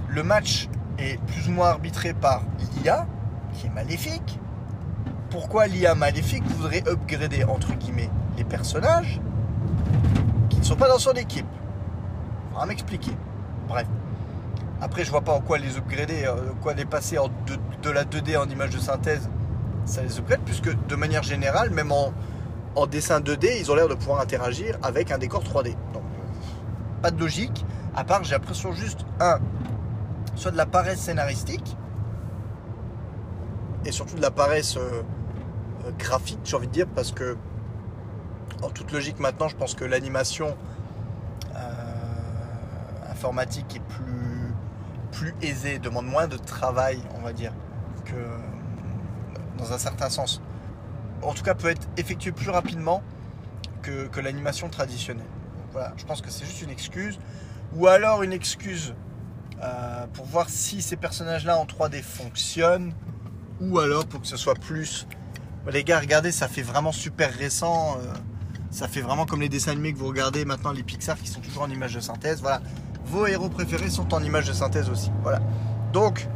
le 0.09 0.23
match 0.23 0.69
est 0.99 1.21
plus 1.27 1.49
ou 1.49 1.53
moins 1.53 1.69
arbitré 1.69 2.15
par 2.15 2.43
l'IA 2.59 3.07
qui 3.55 3.67
est 3.67 3.71
maléfique. 3.71 4.39
Pourquoi 5.31 5.67
l'IA 5.67 5.95
maléfique 5.95 6.45
voudrait 6.57 6.83
upgrader 6.89 7.45
entre 7.45 7.75
guillemets 7.75 8.11
les 8.37 8.45
personnages 8.45 9.21
qui 10.49 10.59
ne 10.59 10.65
sont 10.65 10.77
pas 10.77 10.89
dans 10.89 10.99
son 10.99 11.13
équipe? 11.13 11.47
Faudra 12.51 12.67
m'expliquer. 12.67 13.13
Bref. 13.69 13.87
Après, 14.83 15.05
je 15.05 15.11
vois 15.13 15.21
pas 15.21 15.33
en 15.33 15.41
quoi 15.41 15.59
les 15.59 15.79
upgrader, 15.79 16.25
euh, 16.27 16.53
quoi 16.61 16.75
les 16.75 16.85
passer 16.85 17.17
en 17.17 17.29
de, 17.83 17.91
la 17.91 18.05
2D 18.05 18.37
en 18.37 18.49
image 18.49 18.71
de 18.71 18.81
synthèse, 18.81 19.31
ça 19.85 20.03
les 20.03 20.19
upgrade, 20.19 20.41
puisque 20.45 20.75
de 20.87 20.97
manière 20.97 21.23
générale, 21.23 21.71
même 21.71 21.93
en, 21.93 22.13
en 22.75 22.87
dessin 22.87 23.21
2D, 23.21 23.61
ils 23.61 23.71
ont 23.71 23.77
l'air 23.77 23.87
de 23.87 23.95
pouvoir 23.95 24.21
interagir 24.21 24.77
avec 24.83 25.13
un 25.13 25.19
décor 25.19 25.45
3D. 25.45 25.77
Donc, 25.93 26.03
pas 27.01 27.13
de 27.13 27.21
logique, 27.21 27.65
à 27.95 28.03
part 28.03 28.25
j'ai 28.25 28.33
l'impression 28.33 28.73
juste, 28.73 29.07
un, 29.21 29.39
soit 30.35 30.51
de 30.51 30.57
la 30.57 30.67
paresse 30.67 30.99
scénaristique, 30.99 31.77
et 33.85 33.93
surtout 33.93 34.17
de 34.17 34.23
la 34.23 34.33
paresse 34.33 34.77
euh, 34.77 35.03
euh, 35.87 35.91
graphique, 35.97 36.41
j'ai 36.43 36.57
envie 36.57 36.67
de 36.67 36.73
dire, 36.73 36.87
parce 36.93 37.13
que, 37.13 37.37
en 38.63 38.71
toute 38.71 38.91
logique 38.91 39.21
maintenant, 39.21 39.47
je 39.47 39.57
pense 39.57 39.75
que 39.75 39.85
l'animation 39.85 40.57
euh, 41.55 41.61
informatique 43.11 43.77
est 43.77 43.95
plus, 43.95 44.52
plus 45.23 45.35
aisée, 45.41 45.79
demande 45.79 46.07
moins 46.07 46.27
de 46.27 46.37
travail, 46.37 47.01
on 47.17 47.21
va 47.21 47.33
dire, 47.33 47.53
que 48.05 48.27
dans 49.57 49.73
un 49.73 49.79
certain 49.79 50.11
sens 50.11 50.43
en 51.23 51.33
tout 51.33 51.45
cas 51.45 51.55
peut 51.55 51.69
être 51.69 51.87
effectué 51.97 52.33
plus 52.33 52.51
rapidement 52.51 53.05
que, 53.83 54.21
l'animation 54.21 54.69
traditionnelle. 54.69 55.27
voilà, 55.71 55.93
je 55.97 56.05
pense 56.05 56.21
que 56.21 56.31
c'est 56.31 56.45
juste 56.45 56.63
une 56.63 56.71
excuse. 56.71 57.19
Ou 57.77 57.87
alors 57.87 58.23
une 58.23 58.33
excuse 58.33 58.95
euh, 59.63 60.07
pour 60.13 60.27
voir 60.27 60.49
si 60.49 60.83
ces 60.83 60.97
personnages-là 60.97 61.57
en 61.57 61.67
3D 61.67 62.03
fonctionnent. 62.03 62.93
Ou 63.61 63.79
alors 63.79 64.07
pour 64.07 64.21
que 64.21 64.27
ce 64.27 64.37
soit 64.37 64.55
plus... 64.55 65.07
Les 65.71 65.85
gars, 65.85 66.01
regardez, 66.01 66.33
ça 66.33 66.49
fait 66.49 66.63
vraiment 66.63 66.91
super 66.91 67.33
récent. 67.33 67.97
Euh, 67.99 68.13
ça 68.71 68.89
fait 68.89 69.01
vraiment 69.01 69.27
comme 69.27 69.41
les 69.41 69.49
dessins 69.49 69.71
animés 69.71 69.93
que 69.93 69.99
vous 69.99 70.09
regardez 70.09 70.45
maintenant, 70.45 70.73
les 70.73 70.83
Pixar 70.83 71.17
qui 71.17 71.29
sont 71.29 71.41
toujours 71.41 71.63
en 71.63 71.71
image 71.71 71.95
de 71.95 72.01
synthèse. 72.01 72.41
Voilà. 72.41 72.61
Vos 73.13 73.27
héros 73.27 73.51
préférés 73.51 73.91
sont 73.91 74.15
en 74.15 74.23
image 74.23 74.49
de 74.49 74.55
synthèse 74.55 74.89
aussi. 74.89 75.13
Voilà. 75.23 75.41
Donc, 75.93 76.29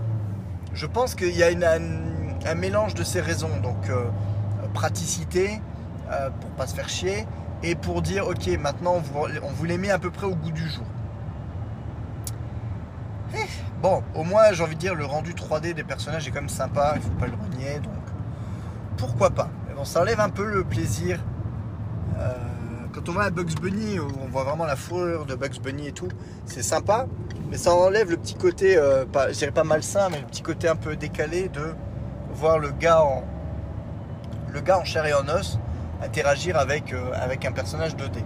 je 0.75 0.85
pense 0.85 1.15
qu'il 1.15 1.35
y 1.35 1.43
a 1.43 1.49
un, 1.49 2.55
mélange 2.55 2.95
de 2.95 3.03
ces 3.03 3.23
raisons. 3.23 3.49
Donc, 3.62 3.89
euh, 3.89 4.05
praticité, 4.75 5.62
euh, 6.11 6.29
pour 6.39 6.51
pas 6.51 6.67
se 6.67 6.75
faire 6.75 6.91
chier, 6.91 7.27
et 7.62 7.77
pour 7.77 8.03
dire 8.03 8.29
ok 8.29 8.47
maintenant 8.61 9.03
on 9.41 9.53
vous, 9.53 9.65
les 9.65 9.79
met 9.79 9.91
à 9.91 9.99
peu 9.99 10.11
près 10.11 10.27
au 10.27 10.35
goût 10.35 10.51
du 10.51 10.69
jour. 10.69 10.85
Eh, 13.35 13.39
bon, 13.81 14.03
au 14.15 14.23
moins 14.23 14.53
j'ai 14.53 14.62
envie 14.62 14.75
de 14.75 14.81
dire 14.81 14.95
le 14.95 15.07
rendu 15.07 15.33
3D 15.33 15.73
des 15.73 15.83
personnages 15.83 16.29
est 16.29 16.31
quand 16.31 16.43
même 16.43 16.51
sympa, 16.51 16.93
il 16.97 17.01
faut 17.01 17.09
pas 17.19 17.27
le 17.27 17.33
renier, 17.33 17.81
donc 17.81 17.95
pourquoi 18.99 19.31
pas. 19.31 19.49
Mais 19.67 19.75
bon, 19.75 19.87
ça 19.87 20.03
enlève 20.03 20.21
un 20.21 20.29
peu 20.29 20.45
le 20.45 20.62
plaisir. 20.62 21.21
Euh, 22.19 22.35
quand 22.96 23.11
on 23.11 23.12
voit 23.12 23.24
à 23.24 23.30
Bugs 23.30 23.54
Bunny, 23.61 23.98
où 23.98 24.09
on 24.24 24.28
voit 24.28 24.44
vraiment 24.44 24.64
la 24.64 24.74
fourrure 24.74 25.26
de 25.26 25.35
Bugs 25.35 25.61
Bunny 25.62 25.88
et 25.88 25.92
tout, 25.92 26.09
c'est 26.46 26.62
sympa, 26.62 27.06
mais 27.50 27.59
ça 27.59 27.74
enlève 27.74 28.11
le 28.11 28.16
petit 28.16 28.35
côté, 28.35 28.78
euh, 28.78 29.04
pas, 29.04 29.32
je 29.32 29.37
dirais 29.37 29.50
pas 29.50 29.64
malsain, 29.64 30.09
mais 30.11 30.18
le 30.18 30.26
petit 30.26 30.40
côté 30.40 30.66
un 30.66 30.76
peu 30.76 30.96
décalé 30.96 31.50
de 31.50 31.74
voir 32.32 32.59
le 32.59 32.70
gars 32.70 33.02
en, 33.02 33.22
le 34.50 34.61
gars 34.62 34.78
en 34.78 34.85
chair 34.85 35.04
et 35.04 35.12
en 35.12 35.28
os 35.28 35.59
interagir 36.02 36.56
avec, 36.56 36.94
euh, 36.94 37.11
avec 37.12 37.44
un 37.44 37.52
personnage 37.52 37.96
2D. 37.96 38.24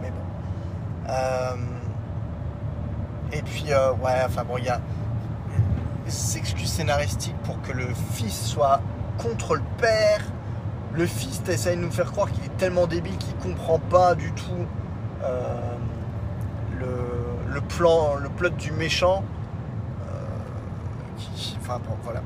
Mais 0.00 0.10
bon. 0.10 1.10
Euh, 1.10 1.56
et 3.32 3.42
puis, 3.42 3.70
ouais, 3.70 4.22
enfin 4.24 4.44
bon, 4.44 4.56
il 4.58 4.66
y 4.66 4.68
a 4.68 4.80
des 6.06 6.38
excuses 6.38 6.70
scénaristiques 6.70 7.38
pour 7.42 7.60
que 7.62 7.72
le 7.72 7.88
fils 8.12 8.40
soit 8.40 8.80
contre 9.18 9.56
le 9.56 9.62
père. 9.78 10.20
Le 10.94 11.06
fils 11.06 11.42
essaye 11.48 11.76
de 11.76 11.82
nous 11.82 11.90
faire 11.90 12.12
croire 12.12 12.30
qu'il 12.30 12.44
est 12.44 12.56
tellement 12.58 12.86
débile 12.86 13.16
qu'il 13.16 13.34
comprend 13.36 13.78
pas 13.78 14.14
du 14.14 14.32
tout 14.32 14.66
le, 16.78 17.60
plan, 17.60 18.16
le 18.16 18.28
plot 18.28 18.50
du 18.50 18.72
méchant. 18.72 19.24
enfin 21.60 21.80
bon, 21.86 21.96
voilà. 22.02 22.22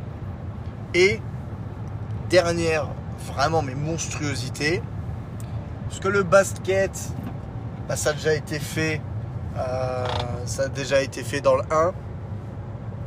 Et 0.95 1.21
dernière 2.31 2.89
vraiment 3.27 3.63
mes 3.63 3.75
monstruosités. 3.75 4.83
Parce 5.89 6.01
que 6.01 6.09
le 6.09 6.23
basket, 6.23 7.11
bah, 7.89 7.97
ça 7.97 8.11
a 8.11 8.13
déjà 8.13 8.35
été 8.35 8.59
fait. 8.59 9.01
Euh, 9.57 10.07
ça 10.45 10.65
a 10.65 10.69
déjà 10.69 11.03
été 11.03 11.23
fait 11.23 11.41
dans 11.41 11.57
le 11.57 11.63
1. 11.71 11.93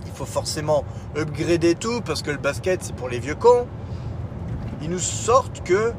Il 0.05 0.11
faut 0.11 0.25
forcément 0.25 0.83
upgrader 1.15 1.75
tout 1.75 2.01
parce 2.01 2.21
que 2.21 2.31
le 2.31 2.37
basket 2.37 2.83
c'est 2.83 2.95
pour 2.95 3.09
les 3.09 3.19
vieux 3.19 3.35
cons. 3.35 3.67
Ils 4.81 4.89
nous 4.89 4.99
sortent 4.99 5.61
que 5.63 5.93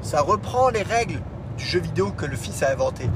ça 0.00 0.20
reprend 0.20 0.68
les 0.68 0.82
règles 0.82 1.20
du 1.56 1.64
jeu 1.64 1.80
vidéo 1.80 2.12
que 2.16 2.26
le 2.26 2.36
fils 2.36 2.62
a 2.62 2.70
inventé. 2.70 3.08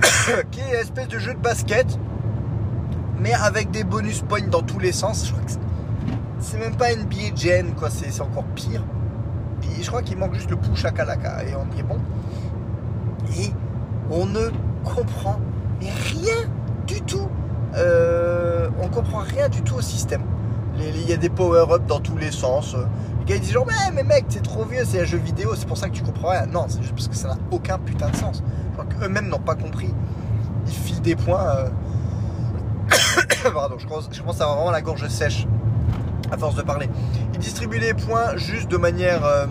qui 0.50 0.60
est 0.60 0.68
une 0.68 0.74
espèce 0.74 1.08
de 1.08 1.18
jeu 1.18 1.34
de 1.34 1.38
basket, 1.38 1.98
mais 3.18 3.32
avec 3.32 3.70
des 3.70 3.84
bonus 3.84 4.22
points 4.22 4.46
dans 4.48 4.62
tous 4.62 4.78
les 4.78 4.92
sens. 4.92 5.26
Je 5.26 5.32
crois 5.32 5.44
que 5.44 5.52
c'est 6.40 6.58
même 6.58 6.76
pas 6.76 6.94
NBA 6.94 7.34
Gen, 7.34 7.74
quoi, 7.74 7.90
c'est 7.90 8.20
encore 8.20 8.44
pire. 8.54 8.82
Je 9.80 9.86
crois 9.88 10.02
qu'il 10.02 10.16
manque 10.18 10.34
juste 10.34 10.50
le 10.50 10.56
push 10.56 10.84
à 10.84 10.90
Kalaka 10.90 11.44
et 11.44 11.54
on 11.54 11.76
y 11.76 11.80
est 11.80 11.82
bon. 11.82 11.98
Et 13.38 13.52
on 14.10 14.26
ne 14.26 14.50
comprend 14.84 15.38
rien 15.80 16.48
du 16.86 17.00
tout. 17.02 17.28
Euh, 17.74 18.68
on 18.80 18.88
comprend 18.88 19.18
rien 19.18 19.48
du 19.48 19.62
tout 19.62 19.76
au 19.76 19.80
système. 19.80 20.22
Il 20.78 21.08
y 21.08 21.12
a 21.12 21.16
des 21.16 21.28
power-up 21.28 21.86
dans 21.86 22.00
tous 22.00 22.16
les 22.16 22.30
sens. 22.30 22.76
Les 23.28 23.40
gars 23.40 23.46
genre 23.48 23.66
mais, 23.94 24.02
mec 24.04 24.26
c'est 24.28 24.42
trop 24.42 24.64
vieux, 24.64 24.84
c'est 24.84 25.00
un 25.00 25.04
jeu 25.04 25.18
vidéo, 25.18 25.54
c'est 25.56 25.66
pour 25.66 25.76
ça 25.76 25.88
que 25.88 25.94
tu 25.94 26.02
comprends 26.02 26.30
rien. 26.30 26.46
Non, 26.46 26.66
c'est 26.68 26.80
juste 26.80 26.94
parce 26.94 27.08
que 27.08 27.16
ça 27.16 27.28
n'a 27.28 27.38
aucun 27.50 27.78
putain 27.78 28.08
de 28.08 28.16
sens. 28.16 28.42
Qu'eux-mêmes 29.00 29.28
n'ont 29.28 29.38
pas 29.38 29.56
compris. 29.56 29.92
Ils 30.66 30.72
filent 30.72 31.00
des 31.00 31.16
points. 31.16 31.44
Euh. 31.56 31.68
Pardon, 33.52 33.76
je 33.78 33.86
commence, 33.86 34.08
je 34.12 34.20
à 34.20 34.30
avoir 34.30 34.56
vraiment 34.56 34.70
la 34.70 34.82
gorge 34.82 35.06
sèche 35.08 35.46
à 36.30 36.36
force 36.36 36.54
de 36.54 36.62
parler. 36.62 36.88
Ils 37.34 37.40
distribuent 37.40 37.78
les 37.78 37.94
points 37.94 38.36
juste 38.36 38.70
de 38.70 38.76
manière 38.76 39.24
euh, 39.24 39.46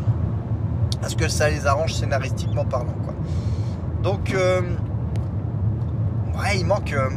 à 1.04 1.10
ce 1.10 1.16
que 1.16 1.28
ça 1.28 1.50
les 1.50 1.68
arrange 1.68 1.94
scénaristiquement 1.94 2.66
parlant. 2.66 2.96
Quoi. 3.04 3.14
Donc, 4.04 4.34
euh, 4.34 4.62
ouais, 6.38 6.60
il 6.60 6.66
manque. 6.66 6.94
Euh, 6.94 7.10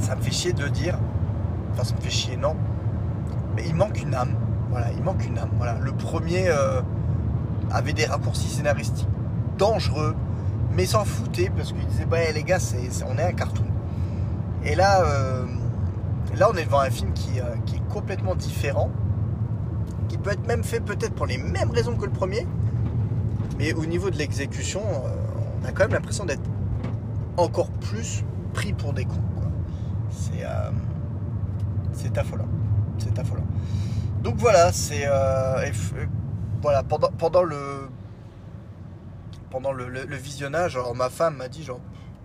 ça 0.00 0.16
me 0.16 0.22
fait 0.22 0.30
chier 0.30 0.52
de 0.52 0.64
le 0.64 0.70
dire. 0.70 0.98
Enfin, 1.72 1.84
ça 1.84 1.94
me 1.94 2.00
fait 2.00 2.10
chier, 2.10 2.36
non. 2.36 2.56
Mais 3.56 3.64
il 3.66 3.74
manque 3.74 4.02
une 4.02 4.14
âme. 4.14 4.34
Voilà, 4.70 4.92
il 4.92 5.02
manque 5.02 5.24
une 5.26 5.38
âme. 5.38 5.50
Voilà. 5.56 5.78
Le 5.80 5.92
premier 5.92 6.48
avait 7.70 7.92
des 7.92 8.06
raccourcis 8.06 8.48
scénaristiques 8.48 9.08
dangereux, 9.58 10.14
mais 10.72 10.86
s'en 10.86 11.04
foutait 11.04 11.50
parce 11.54 11.72
qu'il 11.72 11.86
disait, 11.86 12.06
bah 12.06 12.18
les 12.34 12.42
gars, 12.42 12.58
c'est, 12.58 12.88
on 13.08 13.16
est 13.18 13.22
un 13.22 13.32
cartoon. 13.32 13.64
Et 14.64 14.74
là, 14.74 15.04
là, 16.36 16.48
on 16.52 16.56
est 16.56 16.64
devant 16.64 16.80
un 16.80 16.90
film 16.90 17.12
qui, 17.12 17.40
qui 17.66 17.76
est 17.76 17.88
complètement 17.92 18.34
différent, 18.34 18.90
qui 20.08 20.18
peut 20.18 20.30
être 20.30 20.46
même 20.46 20.64
fait 20.64 20.80
peut-être 20.80 21.14
pour 21.14 21.26
les 21.26 21.38
mêmes 21.38 21.70
raisons 21.70 21.96
que 21.96 22.04
le 22.04 22.10
premier, 22.10 22.46
mais 23.58 23.72
au 23.72 23.86
niveau 23.86 24.10
de 24.10 24.16
l'exécution, 24.16 24.80
euh, 24.80 25.08
on 25.62 25.66
a 25.66 25.72
quand 25.72 25.84
même 25.84 25.92
l'impression 25.92 26.24
d'être 26.24 26.42
encore 27.36 27.70
plus 27.70 28.24
pris 28.52 28.72
pour 28.72 28.92
des 28.92 29.04
cons. 29.04 29.22
C'est 30.10 30.44
euh, 30.44 30.70
c'est 31.92 32.16
affolant, 32.18 32.48
c'est 32.98 33.18
affolant. 33.18 33.44
Donc 34.24 34.36
voilà, 34.38 34.72
c'est 34.72 35.02
euh, 35.06 35.70
voilà 36.62 36.82
pendant 36.82 37.42
le 37.42 37.90
pendant 39.50 39.70
le, 39.70 40.16
visionnage, 40.16 40.76
alors 40.76 40.94
ma 40.96 41.10
femme 41.10 41.36
m'a 41.36 41.48
dit 41.48 41.62
genre, 41.62 41.78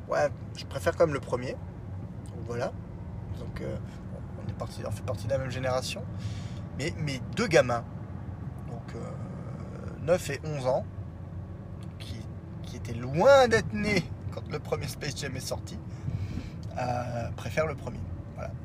ouais, 0.08 0.30
je 0.56 0.66
préfère 0.66 0.96
quand 0.96 1.06
même 1.06 1.14
le 1.14 1.20
premier. 1.20 1.52
Donc 1.52 2.46
voilà. 2.48 2.72
Donc 3.38 3.60
euh, 3.60 3.76
on, 4.46 4.48
fait 4.48 5.04
partie 5.04 5.26
de 5.26 5.30
la 5.30 5.38
même 5.40 5.52
génération. 5.52 6.02
Mais 6.78 6.94
mes 7.00 7.20
deux 7.36 7.48
gamins, 7.48 7.84
donc 8.70 8.96
euh, 8.96 10.06
9 10.06 10.30
et 10.30 10.40
11 10.46 10.68
ans, 10.68 10.86
qui, 12.00 12.16
étaient 12.78 12.94
loin 12.94 13.50
d'être 13.50 13.74
nés 13.74 14.06
quand 14.32 14.50
le 14.50 14.60
premier 14.60 14.88
Space 14.88 15.18
Jam 15.18 15.36
est 15.36 15.42
sorti, 15.42 15.78
euh, 16.78 17.30
préfèrent 17.36 17.68
le 17.68 17.76
premier. 17.76 18.00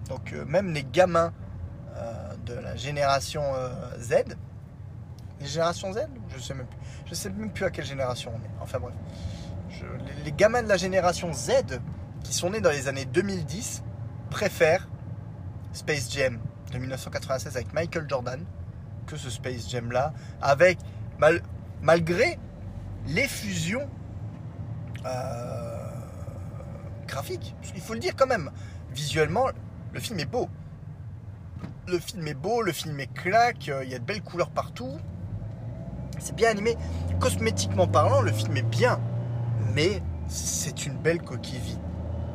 Donc 0.09 0.33
euh, 0.33 0.45
même 0.45 0.73
les 0.73 0.85
gamins 0.85 1.33
euh, 1.33 1.44
de 2.47 2.55
la 2.55 2.77
génération 2.77 3.43
euh, 3.55 3.71
Z, 4.01 4.25
les 5.41 5.47
générations 5.47 5.93
Z, 5.93 6.07
je 6.35 6.41
sais 6.43 6.55
même 6.55 6.67
plus, 6.67 6.79
je 7.07 7.15
sais 7.15 7.31
même 7.31 7.51
plus 7.51 7.65
à 7.65 7.71
quelle 7.71 7.85
génération 7.85 8.33
on 8.35 8.39
est. 8.39 8.51
Enfin 8.63 8.79
bref, 8.79 8.95
les 10.25 10.33
gamins 10.33 10.63
de 10.63 10.69
la 10.69 10.77
génération 10.77 11.33
Z 11.33 11.81
qui 12.23 12.33
sont 12.33 12.51
nés 12.51 12.61
dans 12.61 12.71
les 12.71 12.89
années 12.89 13.05
2010 13.05 13.83
préfèrent 14.31 14.89
Space 15.73 16.11
Jam 16.13 16.39
de 16.73 16.79
1996 16.79 17.57
avec 17.57 17.73
Michael 17.75 18.07
Jordan 18.09 18.45
que 19.07 19.17
ce 19.17 19.29
Space 19.31 19.69
Jam 19.69 19.93
là, 19.93 20.13
avec 20.41 20.79
mal- 21.19 21.43
malgré 21.83 22.39
l'effusion 23.09 23.89
euh, 25.05 25.91
graphique. 27.07 27.55
Il 27.75 27.81
faut 27.81 27.93
le 27.95 28.01
dire 28.01 28.15
quand 28.17 28.27
même. 28.27 28.51
Visuellement, 28.93 29.47
le 29.93 30.01
film 30.01 30.19
est 30.21 30.25
beau. 30.25 30.49
Le 31.87 31.99
film 31.99 32.27
est 32.27 32.35
beau, 32.35 32.63
le 32.63 32.73
film 32.73 32.99
est 32.99 33.13
claque, 33.13 33.69
euh, 33.69 33.85
il 33.85 33.91
y 33.91 33.95
a 33.95 33.99
de 33.99 34.05
belles 34.05 34.23
couleurs 34.23 34.51
partout. 34.51 34.97
C'est 36.19 36.35
bien 36.35 36.49
animé. 36.49 36.77
Cosmétiquement 37.21 37.87
parlant, 37.87 38.23
le 38.23 38.33
film 38.33 38.57
est 38.57 38.63
bien. 38.63 38.99
Mais 39.75 40.03
c'est 40.29 40.87
une 40.87 40.97
belle 40.97 41.21
coquille 41.21 41.59
vide. 41.59 41.79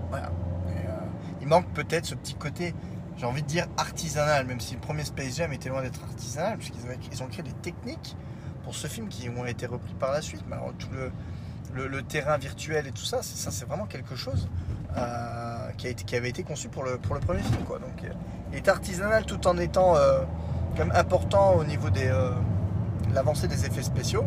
Voilà. 0.09 0.27
Euh, 0.67 0.99
il 1.41 1.47
manque 1.47 1.67
peut-être 1.73 2.05
ce 2.05 2.13
petit 2.13 2.35
côté, 2.35 2.75
j'ai 3.17 3.25
envie 3.25 3.41
de 3.41 3.47
dire 3.47 3.65
artisanal, 3.77 4.45
même 4.45 4.59
si 4.59 4.75
le 4.75 4.81
premier 4.81 5.03
Space 5.03 5.37
Jam 5.37 5.51
était 5.51 5.69
loin 5.69 5.81
d'être 5.81 6.03
artisanal, 6.03 6.59
puisqu'ils 6.59 7.23
ont 7.23 7.27
créé 7.27 7.41
des 7.41 7.53
techniques 7.53 8.15
pour 8.63 8.75
ce 8.75 8.85
film 8.85 9.07
qui 9.07 9.29
ont 9.29 9.45
été 9.45 9.65
repris 9.65 9.95
par 9.95 10.11
la 10.11 10.21
suite. 10.21 10.43
Mais 10.47 10.57
alors, 10.57 10.73
tout 10.77 10.89
le, 11.73 11.87
le, 11.87 12.01
terrain 12.03 12.37
virtuel 12.37 12.85
et 12.85 12.91
tout 12.91 13.05
ça, 13.05 13.23
ça 13.23 13.49
c'est 13.49 13.65
vraiment 13.65 13.87
quelque 13.87 14.15
chose 14.15 14.47
euh, 14.97 15.69
qui, 15.77 16.15
avait 16.15 16.29
été 16.29 16.43
conçu 16.43 16.67
pour 16.69 16.83
le, 16.83 16.97
premier 16.97 17.41
film. 17.41 17.63
Quoi. 17.65 17.79
Donc, 17.79 18.03
euh, 18.03 18.09
il 18.51 18.57
est 18.57 18.67
artisanal 18.67 19.25
tout 19.25 19.45
en 19.47 19.57
étant 19.57 19.95
euh, 19.95 20.21
quand 20.75 20.85
même 20.85 20.95
important 20.95 21.53
au 21.55 21.63
niveau 21.63 21.89
des, 21.89 22.07
euh, 22.07 22.31
de 23.09 23.15
l'avancée 23.15 23.47
des 23.47 23.65
effets 23.65 23.83
spéciaux. 23.83 24.25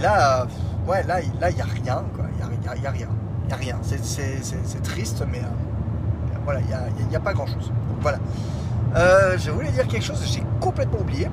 Là, 0.00 0.42
euh, 0.42 0.90
ouais, 0.90 1.02
là, 1.04 1.20
il 1.20 1.32
là, 1.40 1.50
n'y 1.52 1.60
a 1.60 1.64
rien. 1.64 2.04
Il 2.40 2.58
n'y 2.60 2.68
a, 2.68 2.74
y 2.74 2.78
a- 2.78 2.82
y 2.82 2.86
a 2.86 2.90
rien. 2.90 3.08
N'y 3.46 3.52
a 3.52 3.56
rien. 3.56 3.78
C'est, 3.82 4.82
triste, 4.82 5.24
mais 5.30 5.38
euh, 5.38 6.36
voilà, 6.44 6.60
il 6.60 6.66
n'y 6.66 6.74
a, 6.74 6.88
y 7.10 7.14
y 7.14 7.18
pas 7.18 7.32
grand-chose. 7.32 7.72
Voilà. 8.00 8.18
Euh, 8.96 9.38
je 9.38 9.50
voulais 9.50 9.70
dire 9.70 9.86
quelque 9.86 10.04
chose, 10.04 10.22
j'ai 10.26 10.42
complètement 10.60 11.00
oublié. 11.00 11.28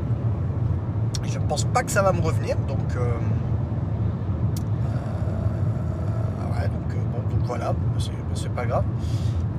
Je 1.23 1.39
pense 1.39 1.63
pas 1.65 1.83
que 1.83 1.91
ça 1.91 2.01
va 2.01 2.13
me 2.13 2.21
revenir, 2.21 2.55
donc... 2.67 2.79
euh, 2.95 2.99
euh, 6.59 6.65
euh, 6.65 6.67
voilà, 7.45 7.73
c'est 8.37 8.53
pas 8.53 8.65
grave. 8.65 8.85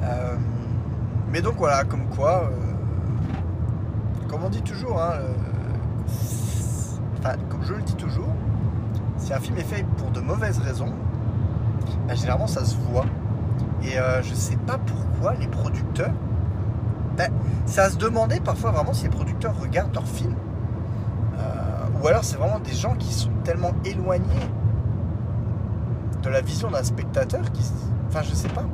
Euh, 0.02 0.36
mais 1.30 1.42
donc 1.42 1.54
voilà, 1.58 1.84
comme 1.84 2.06
quoi, 2.06 2.44
euh, 2.44 4.28
comme 4.28 4.44
on 4.44 4.48
dit 4.48 4.62
toujours, 4.62 5.00
hein, 5.00 5.14
euh, 5.14 5.34
enfin, 7.18 7.34
comme 7.48 7.62
je 7.64 7.74
le 7.74 7.82
dis 7.82 7.94
toujours, 7.94 8.32
si 9.16 9.32
un 9.34 9.40
film 9.40 9.58
est 9.58 9.64
fait 9.64 9.84
pour 9.96 10.10
de 10.10 10.20
mauvaises 10.20 10.58
raisons, 10.58 10.92
bah, 12.06 12.14
généralement 12.14 12.46
ça 12.46 12.64
se 12.64 12.76
voit. 12.76 13.06
Et 13.82 13.96
je 14.22 14.34
sais 14.34 14.56
pas 14.56 14.76
pourquoi 14.76 15.34
les 15.34 15.46
producteurs, 15.46 16.10
ben, 17.16 17.30
c'est 17.64 17.80
à 17.80 17.90
se 17.90 17.96
demander 17.96 18.40
parfois 18.40 18.72
vraiment 18.72 18.92
si 18.92 19.04
les 19.04 19.10
producteurs 19.10 19.56
regardent 19.58 19.94
leurs 19.94 20.06
films. 20.06 20.34
Ou 22.02 22.06
alors 22.06 22.24
c'est 22.24 22.36
vraiment 22.36 22.58
des 22.58 22.72
gens 22.72 22.94
qui 22.96 23.12
sont 23.12 23.30
tellement 23.44 23.72
éloignés 23.84 24.50
de 26.22 26.28
la 26.28 26.40
vision 26.40 26.70
d'un 26.70 26.82
spectateur 26.82 27.50
qui. 27.52 27.62
Enfin, 28.08 28.22
je 28.22 28.34
sais 28.34 28.48
pas. 28.48 28.64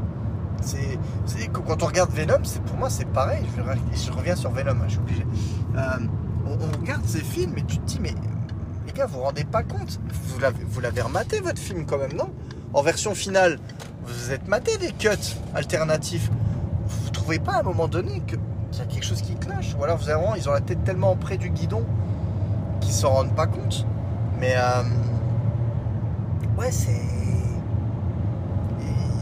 C'est, 0.61 0.99
quand 1.53 1.83
on 1.83 1.87
regarde 1.87 2.11
Venom, 2.13 2.39
c'est 2.45 2.63
pour 2.63 2.77
moi 2.77 2.89
c'est 2.89 3.05
pareil. 3.07 3.45
Je, 3.57 3.63
re- 3.63 4.07
je 4.07 4.13
reviens 4.13 4.37
sur 4.37 4.51
Venom, 4.51 4.71
hein, 4.71 4.85
je 4.87 4.93
suis 4.93 5.01
obligé. 5.01 5.27
Euh, 5.77 5.81
on, 6.47 6.81
regarde 6.81 7.05
ces 7.05 7.21
films 7.21 7.59
et 7.59 7.65
tu 7.65 7.79
te 7.79 7.85
dis 7.85 7.99
mais 8.01 8.15
les 8.87 8.93
gars, 8.93 9.07
vous 9.07 9.19
vous 9.19 9.25
rendez 9.25 9.45
pas 9.45 9.63
compte 9.63 10.01
Vous 10.29 10.39
l'avez, 10.41 10.65
vous 10.65 10.81
l'avez 10.81 11.03
rematé 11.03 11.41
votre 11.41 11.61
film 11.61 11.85
quand 11.85 11.99
même, 11.99 12.15
non? 12.15 12.31
En 12.73 12.83
version 12.83 13.15
finale, 13.15 13.59
vous 14.07 14.33
êtes 14.33 14.49
maté 14.49 14.79
des 14.79 14.93
cuts 14.93 15.09
alternatifs. 15.55 16.31
Vous 16.87 17.11
trouvez 17.11 17.39
pas 17.39 17.53
à 17.55 17.61
un 17.61 17.63
moment 17.65 17.89
donné 17.89 18.23
qu'il 18.27 18.39
y 18.79 18.81
a 18.81 18.87
quelque 18.87 19.05
chose 19.05 19.21
qui 19.23 19.35
cloche? 19.35 19.75
Ou 19.79 19.85
alors 19.85 19.99
vraiment, 19.99 20.35
ils 20.35 20.49
ont 20.49 20.53
la 20.53 20.61
tête 20.61 20.83
tellement 20.85 21.15
près 21.17 21.37
du 21.37 21.51
guidon 21.51 21.85
qu'ils 22.81 22.93
s'en 22.95 23.11
rendent 23.11 23.35
pas 23.35 23.47
compte. 23.47 23.87
Mais 24.41 24.55
euh, 24.57 24.83
ouais, 26.59 26.71
c'est 26.71 27.01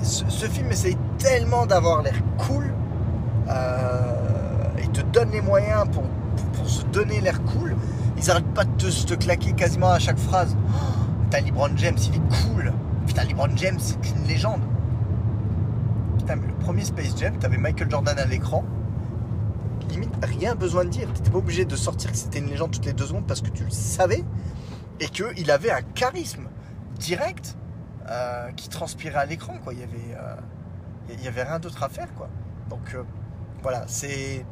ce, 0.03 0.47
film 0.47 0.71
essaye 0.71 0.97
tellement 1.19 1.67
d'avoir 1.67 2.03
l'air 2.03 2.15
cool. 2.39 2.73
Euh, 3.49 4.15
il 4.79 4.89
te 4.91 5.01
donne 5.01 5.31
les 5.31 5.41
moyens 5.41 5.87
pour, 5.91 6.05
se 6.69 6.85
donner 6.87 7.21
l'air 7.21 7.43
cool. 7.45 7.77
Ils 8.17 8.31
arrêtent 8.31 8.55
pas 8.55 8.65
de 8.65 8.71
te, 8.71 8.87
te 8.87 9.15
claquer 9.15 9.53
quasiment 9.53 9.91
à 9.91 9.99
chaque 9.99 10.19
phrase. 10.19 10.57
Oh, 10.57 11.25
putain, 11.25 11.45
LeBron 11.45 11.77
James, 11.77 11.99
il 11.99 12.17
est 12.17 12.45
cool. 12.45 12.73
Putain, 13.07 13.25
LeBron 13.25 13.57
James, 13.57 13.79
c'est 13.79 13.99
une 14.11 14.25
légende. 14.27 14.61
Putain, 16.19 16.37
mais 16.37 16.47
le 16.47 16.55
premier 16.55 16.85
Space 16.85 17.17
Jam, 17.17 17.37
t'avais 17.39 17.59
Michael 17.59 17.91
Jordan 17.91 18.19
à 18.19 18.25
l'écran. 18.25 18.65
Limite, 19.91 20.15
rien 20.23 20.55
besoin 20.55 20.85
de 20.85 20.91
dire. 20.91 21.13
T'étais 21.13 21.31
pas 21.31 21.39
obligé 21.39 21.65
de 21.65 21.77
sortir 21.77 22.13
que 22.13 22.17
c'était 22.17 22.39
une 22.39 22.49
légende 22.49 22.71
toutes 22.71 22.87
les 22.87 22.93
deux 22.93 23.07
secondes 23.07 23.27
parce 23.27 23.41
que 23.41 23.51
tu 23.51 23.65
le 23.65 23.71
savais 23.71 24.25
et 25.01 25.07
qu'il 25.09 25.51
avait 25.51 25.73
un 25.73 25.83
charisme 25.95 26.45
direct 26.99 27.57
euh, 28.13 28.53
qui 28.53 28.69
transpirait 28.69 29.19
à 29.21 29.25
l'écran. 29.25 29.55
Quoi. 29.65 29.73
Il 29.73 29.81
y 29.81 29.83
avait, 29.83 30.15
euh, 30.17 30.37
il 31.09 31.23
y 31.23 31.29
avait 31.29 31.45
rien 31.45 31.59
d'autre 31.59 31.83
à 31.83 31.89
faire. 31.89 32.13
Quoi. 32.15 32.29
Donc 32.69 32.95
euh, 32.95 33.05
voilà, 33.63 33.85
c'est 33.87 34.45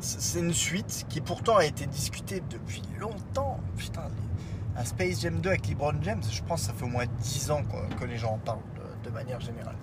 c'est 0.00 0.40
une 0.40 0.52
suite 0.52 1.06
qui 1.08 1.20
pourtant 1.20 1.56
a 1.56 1.64
été 1.64 1.86
discutée 1.86 2.42
depuis 2.48 2.82
longtemps. 3.00 3.58
Putain, 3.76 4.02
les- 4.02 4.80
un 4.80 4.84
Space 4.84 5.22
Jam 5.22 5.40
2 5.40 5.48
avec 5.48 5.66
LeBron 5.68 5.94
James, 6.02 6.22
je 6.30 6.42
pense 6.42 6.60
que 6.60 6.66
ça 6.68 6.72
fait 6.74 6.84
au 6.84 6.88
moins 6.88 7.06
10 7.20 7.50
ans 7.50 7.62
que 7.98 8.04
les 8.04 8.18
gens 8.18 8.34
en 8.34 8.38
parlent 8.38 8.58
de, 9.04 9.10
manière 9.10 9.40
générale. 9.40 9.76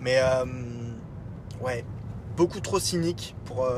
Mais 0.00 0.20
ouais, 1.60 1.84
beaucoup 2.36 2.60
trop 2.60 2.78
cynique 2.78 3.34
pour, 3.44 3.68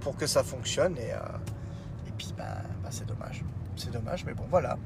pour, 0.00 0.16
que 0.16 0.26
ça 0.28 0.44
fonctionne. 0.44 0.96
Et, 0.96 1.10
et 2.06 2.12
puis, 2.16 2.32
bah, 2.38 2.62
bah, 2.82 2.88
c'est 2.92 3.06
dommage. 3.06 3.44
C'est 3.74 3.90
dommage, 3.90 4.24
mais 4.24 4.32
bon, 4.32 4.44
voilà. 4.48 4.78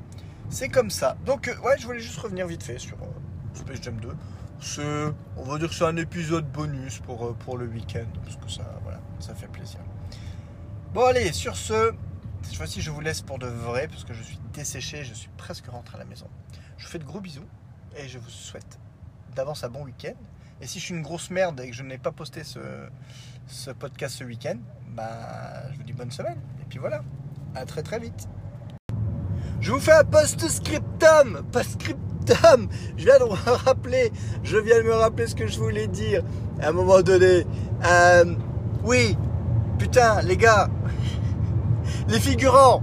C'est 0.50 0.68
comme 0.68 0.90
ça. 0.90 1.16
Donc, 1.24 1.46
euh, 1.46 1.56
ouais, 1.60 1.78
je 1.78 1.86
voulais 1.86 2.00
juste 2.00 2.18
revenir 2.18 2.46
vite 2.46 2.64
fait 2.64 2.78
sur 2.78 2.96
euh, 2.96 3.06
Space 3.54 3.80
Jam 3.82 3.98
2. 4.00 4.16
C'est, 4.60 4.82
on 5.36 5.44
va 5.44 5.58
dire 5.58 5.68
que 5.68 5.74
c'est 5.74 5.84
un 5.84 5.96
épisode 5.96 6.44
bonus 6.50 6.98
pour, 6.98 7.24
euh, 7.24 7.32
pour 7.32 7.56
le 7.56 7.66
week-end, 7.66 8.06
parce 8.24 8.36
que 8.36 8.50
ça, 8.50 8.78
voilà, 8.82 9.00
ça 9.20 9.34
fait 9.34 9.46
plaisir. 9.46 9.78
Bon, 10.92 11.06
allez, 11.06 11.32
sur 11.32 11.56
ce, 11.56 11.92
cette 12.42 12.56
fois-ci, 12.56 12.82
je 12.82 12.90
vous 12.90 13.00
laisse 13.00 13.22
pour 13.22 13.38
de 13.38 13.46
vrai, 13.46 13.86
parce 13.86 14.04
que 14.04 14.12
je 14.12 14.22
suis 14.24 14.40
desséché, 14.52 15.04
je 15.04 15.14
suis 15.14 15.30
presque 15.36 15.66
rentré 15.68 15.94
à 15.96 16.00
la 16.00 16.04
maison. 16.04 16.26
Je 16.76 16.84
vous 16.84 16.90
fais 16.90 16.98
de 16.98 17.04
gros 17.04 17.20
bisous, 17.20 17.46
et 17.96 18.08
je 18.08 18.18
vous 18.18 18.28
souhaite 18.28 18.78
d'avance 19.36 19.62
un 19.62 19.70
bon 19.70 19.84
week-end. 19.84 20.16
Et 20.60 20.66
si 20.66 20.80
je 20.80 20.84
suis 20.86 20.94
une 20.94 21.02
grosse 21.02 21.30
merde 21.30 21.60
et 21.60 21.70
que 21.70 21.76
je 21.76 21.84
n'ai 21.84 21.96
pas 21.96 22.10
posté 22.10 22.42
ce, 22.42 22.58
ce 23.46 23.70
podcast 23.70 24.16
ce 24.16 24.24
week-end, 24.24 24.58
bah, 24.88 25.70
je 25.70 25.76
vous 25.76 25.84
dis 25.84 25.92
bonne 25.92 26.10
semaine. 26.10 26.38
Et 26.60 26.64
puis 26.68 26.78
voilà, 26.78 27.02
à 27.54 27.64
très 27.64 27.82
très 27.84 28.00
vite. 28.00 28.28
Je 29.60 29.72
vous 29.72 29.80
fais 29.80 29.92
un 29.92 30.04
post-scriptum 30.04 31.42
Post-scriptum 31.52 32.68
Je 32.96 33.04
viens 33.04 33.18
de 33.18 33.24
me 33.24 33.56
rappeler, 33.64 34.10
je 34.42 34.56
viens 34.56 34.78
de 34.78 34.84
me 34.84 34.94
rappeler 34.94 35.26
ce 35.26 35.34
que 35.34 35.46
je 35.46 35.58
voulais 35.58 35.86
dire 35.86 36.22
à 36.62 36.68
un 36.68 36.72
moment 36.72 37.02
donné. 37.02 37.46
Euh, 37.84 38.24
oui, 38.84 39.16
putain, 39.78 40.22
les 40.22 40.36
gars, 40.36 40.68
les 42.08 42.20
figurants, 42.20 42.82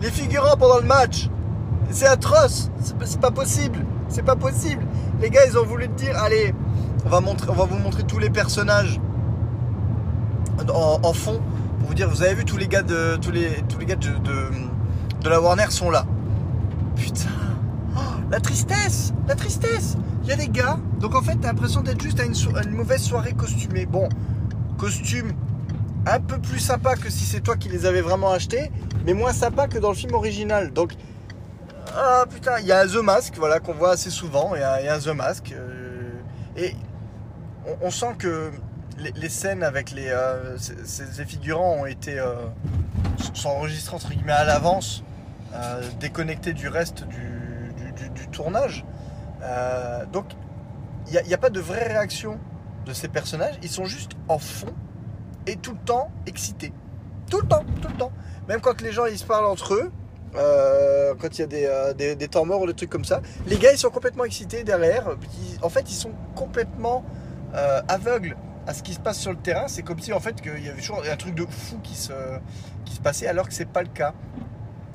les 0.00 0.10
figurants 0.10 0.56
pendant 0.58 0.78
le 0.78 0.86
match, 0.86 1.28
c'est 1.90 2.06
atroce, 2.06 2.70
c'est 3.04 3.20
pas- 3.20 3.30
possible, 3.30 3.84
c'est 4.08 4.24
pas 4.24 4.36
possible. 4.36 4.84
Les 5.20 5.30
gars, 5.30 5.40
ils 5.46 5.56
ont 5.58 5.64
voulu 5.64 5.88
dire, 5.88 6.16
allez, 6.18 6.54
on 7.04 7.08
va, 7.08 7.20
montrer, 7.20 7.48
on 7.50 7.54
va 7.54 7.64
vous 7.64 7.78
montrer 7.78 8.02
tous 8.04 8.18
les 8.18 8.30
personnages 8.30 9.00
en, 10.72 11.12
fond 11.12 11.40
pour 11.78 11.88
vous 11.88 11.94
dire, 11.94 12.08
vous 12.08 12.22
avez 12.22 12.34
vu 12.34 12.44
tous 12.44 12.58
les 12.58 12.68
gars 12.68 12.82
de 12.82 13.16
tous 13.16 13.30
les 13.30 13.62
tous 13.68 13.78
les 13.78 13.86
gars 13.86 13.96
de, 13.96 14.10
de 15.22 15.28
la 15.28 15.40
Warner 15.40 15.70
sont 15.70 15.90
là. 15.90 16.06
Putain, 16.96 17.30
Oh, 17.96 18.00
la 18.30 18.40
tristesse, 18.40 19.12
la 19.26 19.34
tristesse. 19.34 19.96
Il 20.22 20.28
y 20.28 20.32
a 20.32 20.36
des 20.36 20.48
gars, 20.48 20.78
donc 21.00 21.14
en 21.14 21.22
fait, 21.22 21.36
t'as 21.40 21.48
l'impression 21.48 21.80
d'être 21.80 22.00
juste 22.00 22.20
à 22.20 22.24
une, 22.24 22.70
mauvaise 22.70 23.02
soirée 23.02 23.32
costumée. 23.32 23.86
Bon, 23.86 24.08
costume 24.78 25.32
un 26.06 26.20
peu 26.20 26.38
plus 26.38 26.60
sympa 26.60 26.94
que 26.94 27.10
si 27.10 27.24
c'est 27.24 27.40
toi 27.40 27.56
qui 27.56 27.68
les 27.68 27.86
avais 27.86 28.00
vraiment 28.00 28.30
achetés, 28.30 28.70
mais 29.04 29.14
moins 29.14 29.32
sympa 29.32 29.66
que 29.66 29.78
dans 29.78 29.90
le 29.90 29.96
film 29.96 30.14
original. 30.14 30.72
Donc 30.72 30.92
Ah 31.96 32.24
putain, 32.30 32.58
il 32.60 32.66
y 32.66 32.72
a 32.72 32.86
The 32.86 33.02
Mask, 33.02 33.34
voilà, 33.38 33.60
qu'on 33.60 33.74
voit 33.74 33.92
assez 33.92 34.10
souvent. 34.10 34.54
Il 34.54 34.62
a 34.62 34.98
The 34.98 35.08
Mask. 35.08 35.52
euh, 35.52 36.10
et 36.56 36.74
on, 37.82 37.90
sent 37.90 38.14
que 38.18 38.50
les, 38.98 39.28
scènes 39.28 39.62
avec 39.62 39.90
les, 39.92 40.08
euh, 40.08 40.56
ces, 40.58 41.24
figurants 41.24 41.80
ont 41.80 41.86
été 41.86 42.18
euh, 42.18 42.34
sont 43.34 43.50
enregistrées 43.50 43.96
entre 43.96 44.10
guillemets 44.10 44.32
à 44.32 44.44
l'avance, 44.44 45.02
déconnectées 45.98 46.52
du 46.52 46.68
reste 46.68 47.04
du, 47.06 48.28
tournage. 48.32 48.84
Euh, 49.42 50.06
donc 50.06 50.26
il 51.08 51.20
n'y 51.26 51.34
a, 51.34 51.38
pas 51.38 51.50
de 51.50 51.60
vraie 51.60 51.86
réaction 51.86 52.38
de 52.86 52.92
ces 52.92 53.08
personnages. 53.08 53.56
Ils 53.62 53.68
sont 53.68 53.84
juste 53.84 54.12
en 54.28 54.38
fond 54.38 54.72
et 55.46 55.56
tout 55.56 55.72
le 55.72 55.84
temps 55.84 56.10
excités. 56.26 56.72
Tout 57.28 57.40
le 57.40 57.48
temps, 57.48 57.64
tout 57.82 57.88
le 57.88 57.94
temps. 57.94 58.12
Même 58.48 58.60
quand 58.60 58.80
les 58.80 58.92
gens 58.92 59.06
ils 59.06 59.18
se 59.18 59.24
parlent 59.24 59.46
entre 59.46 59.74
eux, 59.74 59.90
euh, 60.36 61.14
quand 61.18 61.38
il 61.38 61.40
y 61.40 61.44
a 61.44 61.46
des, 61.46 61.66
euh, 61.66 61.92
des, 61.92 62.14
des 62.14 62.28
temps 62.28 62.44
morts 62.44 62.62
ou 62.62 62.66
des 62.66 62.74
trucs 62.74 62.90
comme 62.90 63.04
ça, 63.04 63.20
les 63.46 63.56
gars 63.58 63.72
ils 63.72 63.78
sont 63.78 63.90
complètement 63.90 64.24
excités 64.24 64.62
derrière. 64.62 65.08
En 65.62 65.68
fait, 65.68 65.90
ils 65.90 65.94
sont 65.94 66.12
complètement 66.34 67.04
aveugles 67.88 68.36
à 68.68 68.74
ce 68.74 68.84
qui 68.84 68.94
se 68.94 69.00
passe 69.00 69.18
sur 69.18 69.32
le 69.32 69.38
terrain. 69.38 69.66
C'est 69.66 69.82
comme 69.82 69.98
si 69.98 70.12
en 70.12 70.20
fait 70.20 70.40
qu'il 70.40 70.64
y 70.64 70.68
avait 70.68 70.80
toujours 70.80 71.02
un 71.10 71.16
truc 71.16 71.34
de 71.34 71.44
fou 71.46 71.78
qui 71.82 71.96
se, 71.96 72.12
qui 72.84 72.94
se 72.94 73.00
passait 73.00 73.26
alors 73.26 73.48
que 73.48 73.54
c'est 73.54 73.68
pas 73.68 73.82
le 73.82 73.88
cas. 73.88 74.14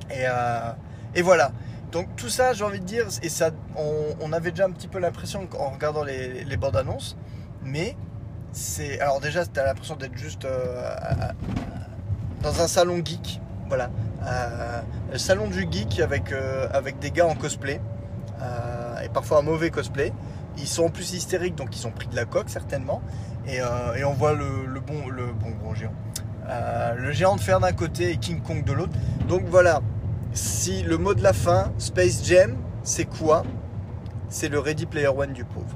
Et, 0.10 0.24
euh, 0.26 0.72
et 1.16 1.22
voilà. 1.22 1.52
Donc 1.92 2.16
tout 2.18 2.30
ça, 2.30 2.54
j'ai 2.54 2.64
envie 2.66 2.82
de 2.82 2.86
dire, 2.86 3.06
et 3.24 3.30
ça, 3.30 3.52
on, 4.20 4.34
avait 4.34 4.52
déjà 4.52 4.66
un 4.66 4.72
petit 4.72 4.90
peu 4.90 5.00
l'impression 5.00 5.48
en 5.58 5.70
regardant 5.70 6.04
les, 6.04 6.58
bandes 6.58 6.76
annonces, 6.76 7.16
mais 7.64 7.96
c'est, 8.52 9.00
alors 9.00 9.22
déjà, 9.22 9.46
t'as 9.46 9.64
l'impression 9.64 9.96
d'être 9.96 10.18
juste 10.18 10.44
euh, 10.44 10.94
dans 12.42 12.62
un 12.62 12.68
salon 12.68 12.98
geek, 12.98 13.40
voilà, 13.70 13.90
Euh, 14.28 14.82
salon 15.18 15.48
du 15.48 15.68
geek 15.72 16.00
avec 16.00 17.00
des 17.00 17.12
gars 17.12 17.28
en 17.28 17.36
cosplay 17.36 17.80
et 19.04 19.10
parfois 19.10 19.40
un 19.40 19.44
mauvais 19.44 19.70
cosplay. 19.70 20.12
Ils 20.58 20.68
sont 20.68 20.86
en 20.86 20.90
plus 20.90 21.14
hystériques, 21.14 21.56
donc 21.56 21.78
ils 21.78 21.86
ont 21.86 21.92
pris 21.92 22.08
de 22.08 22.16
la 22.16 22.26
coque 22.26 22.50
certainement, 22.50 23.02
et, 23.48 23.60
on 24.04 24.14
voit 24.14 24.34
le, 24.34 24.80
bon 24.80 25.08
le 25.08 25.32
bon 25.32 25.52
gros 25.52 25.76
géant, 25.76 25.94
le 26.98 27.12
géant 27.12 27.36
de 27.36 27.42
fer 27.42 27.60
d'un 27.62 27.72
côté 27.72 28.12
et 28.12 28.18
King 28.18 28.42
Kong 28.42 28.66
de 28.66 28.74
l'autre. 28.74 28.94
Donc 29.28 29.44
voilà, 29.46 29.82
si 30.36 30.84
le 30.84 30.98
mot 30.98 31.14
de 31.14 31.24
la 31.24 31.34
fin, 31.34 31.72
Space 31.78 32.24
Jam, 32.24 32.56
c'est 32.84 33.06
quoi? 33.06 33.44
C'est 34.30 34.50
le 34.50 34.60
Ready 34.60 34.86
Player 34.86 35.08
One 35.08 35.34
du 35.34 35.46
pauvre. 35.46 35.75